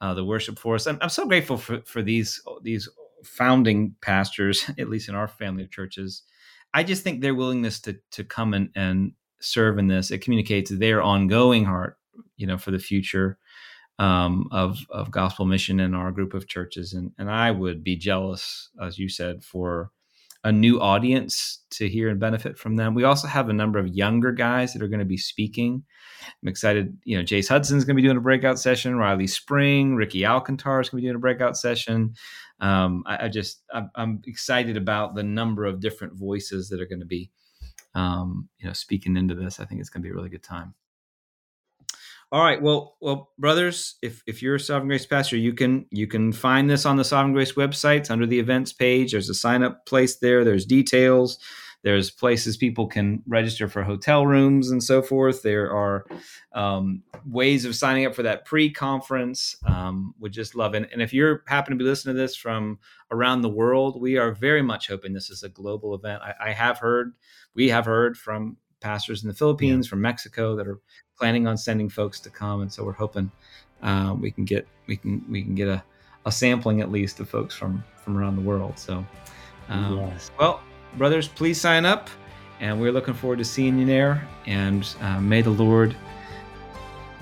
uh, 0.00 0.14
the 0.14 0.24
worship 0.24 0.58
for 0.58 0.74
us. 0.74 0.88
I'm, 0.88 0.98
I'm 1.00 1.08
so 1.08 1.26
grateful 1.26 1.56
for 1.56 1.80
for 1.82 2.02
these 2.02 2.42
these 2.62 2.88
founding 3.22 3.94
pastors, 4.00 4.68
at 4.78 4.88
least 4.88 5.08
in 5.08 5.14
our 5.14 5.28
family 5.28 5.62
of 5.62 5.70
churches, 5.70 6.22
I 6.72 6.84
just 6.84 7.02
think 7.02 7.20
their 7.20 7.34
willingness 7.34 7.80
to 7.80 7.98
to 8.12 8.24
come 8.24 8.54
and, 8.54 8.70
and 8.74 9.12
serve 9.40 9.78
in 9.78 9.86
this 9.88 10.10
it 10.10 10.18
communicates 10.18 10.70
their 10.70 11.02
ongoing 11.02 11.64
heart, 11.64 11.98
you 12.36 12.46
know, 12.46 12.58
for 12.58 12.70
the 12.70 12.78
future 12.78 13.38
um, 13.98 14.48
of 14.50 14.78
of 14.90 15.10
gospel 15.10 15.44
mission 15.44 15.80
in 15.80 15.94
our 15.94 16.10
group 16.10 16.34
of 16.34 16.48
churches, 16.48 16.92
and 16.92 17.12
and 17.18 17.30
I 17.30 17.50
would 17.50 17.84
be 17.84 17.96
jealous, 17.96 18.70
as 18.80 18.98
you 18.98 19.08
said, 19.08 19.44
for 19.44 19.90
a 20.42 20.50
new 20.50 20.80
audience 20.80 21.62
to 21.70 21.86
hear 21.86 22.08
and 22.08 22.18
benefit 22.18 22.56
from 22.56 22.76
them. 22.76 22.94
We 22.94 23.04
also 23.04 23.28
have 23.28 23.50
a 23.50 23.52
number 23.52 23.78
of 23.78 23.88
younger 23.88 24.32
guys 24.32 24.72
that 24.72 24.80
are 24.80 24.88
going 24.88 25.00
to 25.00 25.04
be 25.04 25.18
speaking. 25.18 25.84
I'm 26.42 26.48
excited. 26.48 26.96
You 27.04 27.18
know, 27.18 27.24
Jace 27.24 27.48
Hudson's 27.48 27.84
going 27.84 27.94
to 27.94 28.00
be 28.02 28.06
doing 28.06 28.16
a 28.16 28.22
breakout 28.22 28.58
session. 28.58 28.96
Riley 28.96 29.26
Spring, 29.26 29.96
Ricky 29.96 30.20
Alcantar 30.20 30.80
is 30.80 30.88
going 30.88 31.02
to 31.02 31.02
be 31.02 31.08
doing 31.08 31.16
a 31.16 31.18
breakout 31.18 31.58
session 31.58 32.14
um, 32.60 33.02
I, 33.06 33.24
I, 33.24 33.28
just 33.28 33.62
I'm, 33.72 33.90
I'm, 33.94 34.22
excited 34.26 34.76
about 34.76 35.14
the 35.14 35.22
number 35.22 35.64
of 35.64 35.80
different 35.80 36.14
voices 36.14 36.68
that 36.68 36.80
are 36.80 36.86
going 36.86 37.00
to 37.00 37.06
be 37.06 37.30
um, 37.94 38.48
you 38.58 38.66
know 38.66 38.72
speaking 38.72 39.16
into 39.16 39.34
this. 39.34 39.60
I 39.60 39.64
think 39.64 39.80
it's 39.80 39.90
going 39.90 40.02
to 40.02 40.06
be 40.06 40.10
a 40.10 40.14
really 40.14 40.28
good 40.28 40.42
time. 40.42 40.74
All 42.32 42.44
right, 42.44 42.62
well, 42.62 42.96
well, 43.00 43.30
brothers, 43.38 43.96
if 44.02 44.22
if 44.26 44.40
you're 44.40 44.54
a 44.54 44.60
Sovereign 44.60 44.88
Grace 44.88 45.06
pastor, 45.06 45.36
you 45.36 45.52
can 45.52 45.86
you 45.90 46.06
can 46.06 46.32
find 46.32 46.70
this 46.70 46.86
on 46.86 46.96
the 46.96 47.04
Sovereign 47.04 47.32
Grace 47.32 47.54
website 47.54 48.10
under 48.10 48.26
the 48.26 48.38
events 48.38 48.72
page. 48.72 49.12
There's 49.12 49.30
a 49.30 49.34
sign 49.34 49.64
up 49.64 49.84
place 49.86 50.16
there. 50.16 50.44
There's 50.44 50.64
details. 50.64 51.38
There's 51.82 52.10
places 52.10 52.56
people 52.56 52.86
can 52.86 53.22
register 53.26 53.68
for 53.68 53.82
hotel 53.82 54.26
rooms 54.26 54.70
and 54.70 54.82
so 54.82 55.00
forth. 55.00 55.42
There 55.42 55.72
are 55.72 56.04
um, 56.52 57.02
ways 57.24 57.64
of 57.64 57.74
signing 57.74 58.06
up 58.06 58.14
for 58.14 58.22
that 58.22 58.44
pre-conference. 58.44 59.56
Um, 59.66 60.14
would 60.18 60.32
just 60.32 60.54
love 60.54 60.74
it. 60.74 60.90
And 60.92 61.00
if 61.00 61.14
you're 61.14 61.42
happen 61.46 61.72
to 61.72 61.82
be 61.82 61.88
listening 61.88 62.16
to 62.16 62.20
this 62.20 62.36
from 62.36 62.78
around 63.10 63.40
the 63.40 63.48
world, 63.48 64.00
we 64.00 64.18
are 64.18 64.32
very 64.32 64.62
much 64.62 64.88
hoping 64.88 65.12
this 65.12 65.30
is 65.30 65.42
a 65.42 65.48
global 65.48 65.94
event. 65.94 66.22
I, 66.22 66.34
I 66.48 66.52
have 66.52 66.78
heard, 66.78 67.14
we 67.54 67.68
have 67.70 67.86
heard 67.86 68.16
from 68.16 68.56
pastors 68.80 69.22
in 69.22 69.28
the 69.28 69.34
Philippines, 69.34 69.86
yeah. 69.86 69.90
from 69.90 70.00
Mexico 70.00 70.56
that 70.56 70.66
are 70.66 70.80
planning 71.16 71.46
on 71.46 71.56
sending 71.56 71.88
folks 71.88 72.20
to 72.20 72.30
come, 72.30 72.62
and 72.62 72.72
so 72.72 72.84
we're 72.84 72.92
hoping 72.92 73.30
uh, 73.82 74.16
we 74.18 74.30
can 74.30 74.44
get 74.44 74.66
we 74.86 74.96
can 74.96 75.24
we 75.30 75.42
can 75.42 75.54
get 75.54 75.68
a, 75.68 75.82
a 76.26 76.32
sampling 76.32 76.80
at 76.80 76.90
least 76.90 77.20
of 77.20 77.28
folks 77.28 77.54
from 77.54 77.84
from 78.02 78.16
around 78.16 78.36
the 78.36 78.42
world. 78.42 78.78
So, 78.78 79.04
um, 79.68 79.98
yes. 79.98 80.30
well, 80.38 80.62
brothers, 80.96 81.28
please 81.28 81.60
sign 81.60 81.84
up. 81.84 82.08
And 82.60 82.80
we're 82.80 82.92
looking 82.92 83.14
forward 83.14 83.38
to 83.38 83.44
seeing 83.44 83.78
you 83.78 83.86
there. 83.86 84.26
And 84.46 84.86
uh, 85.00 85.20
may 85.20 85.40
the 85.40 85.50
Lord, 85.50 85.96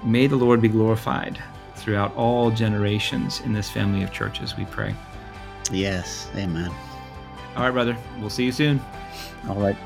may 0.03 0.27
the 0.27 0.37
Lord 0.37 0.61
be 0.61 0.69
glorified 0.69 1.41
throughout 1.77 2.15
all 2.17 2.51
generations 2.51 3.41
in 3.43 3.53
this 3.53 3.71
family 3.71 4.03
of 4.03 4.13
churches. 4.13 4.57
We 4.57 4.65
pray. 4.67 4.95
Yes, 5.71 6.29
Amen. 6.35 6.73
All 7.57 7.65
right, 7.65 7.71
brother. 7.71 7.97
We'll 8.19 8.31
see 8.31 8.45
you 8.45 8.53
soon. 8.53 8.81
All 9.49 9.57
right. 9.57 9.77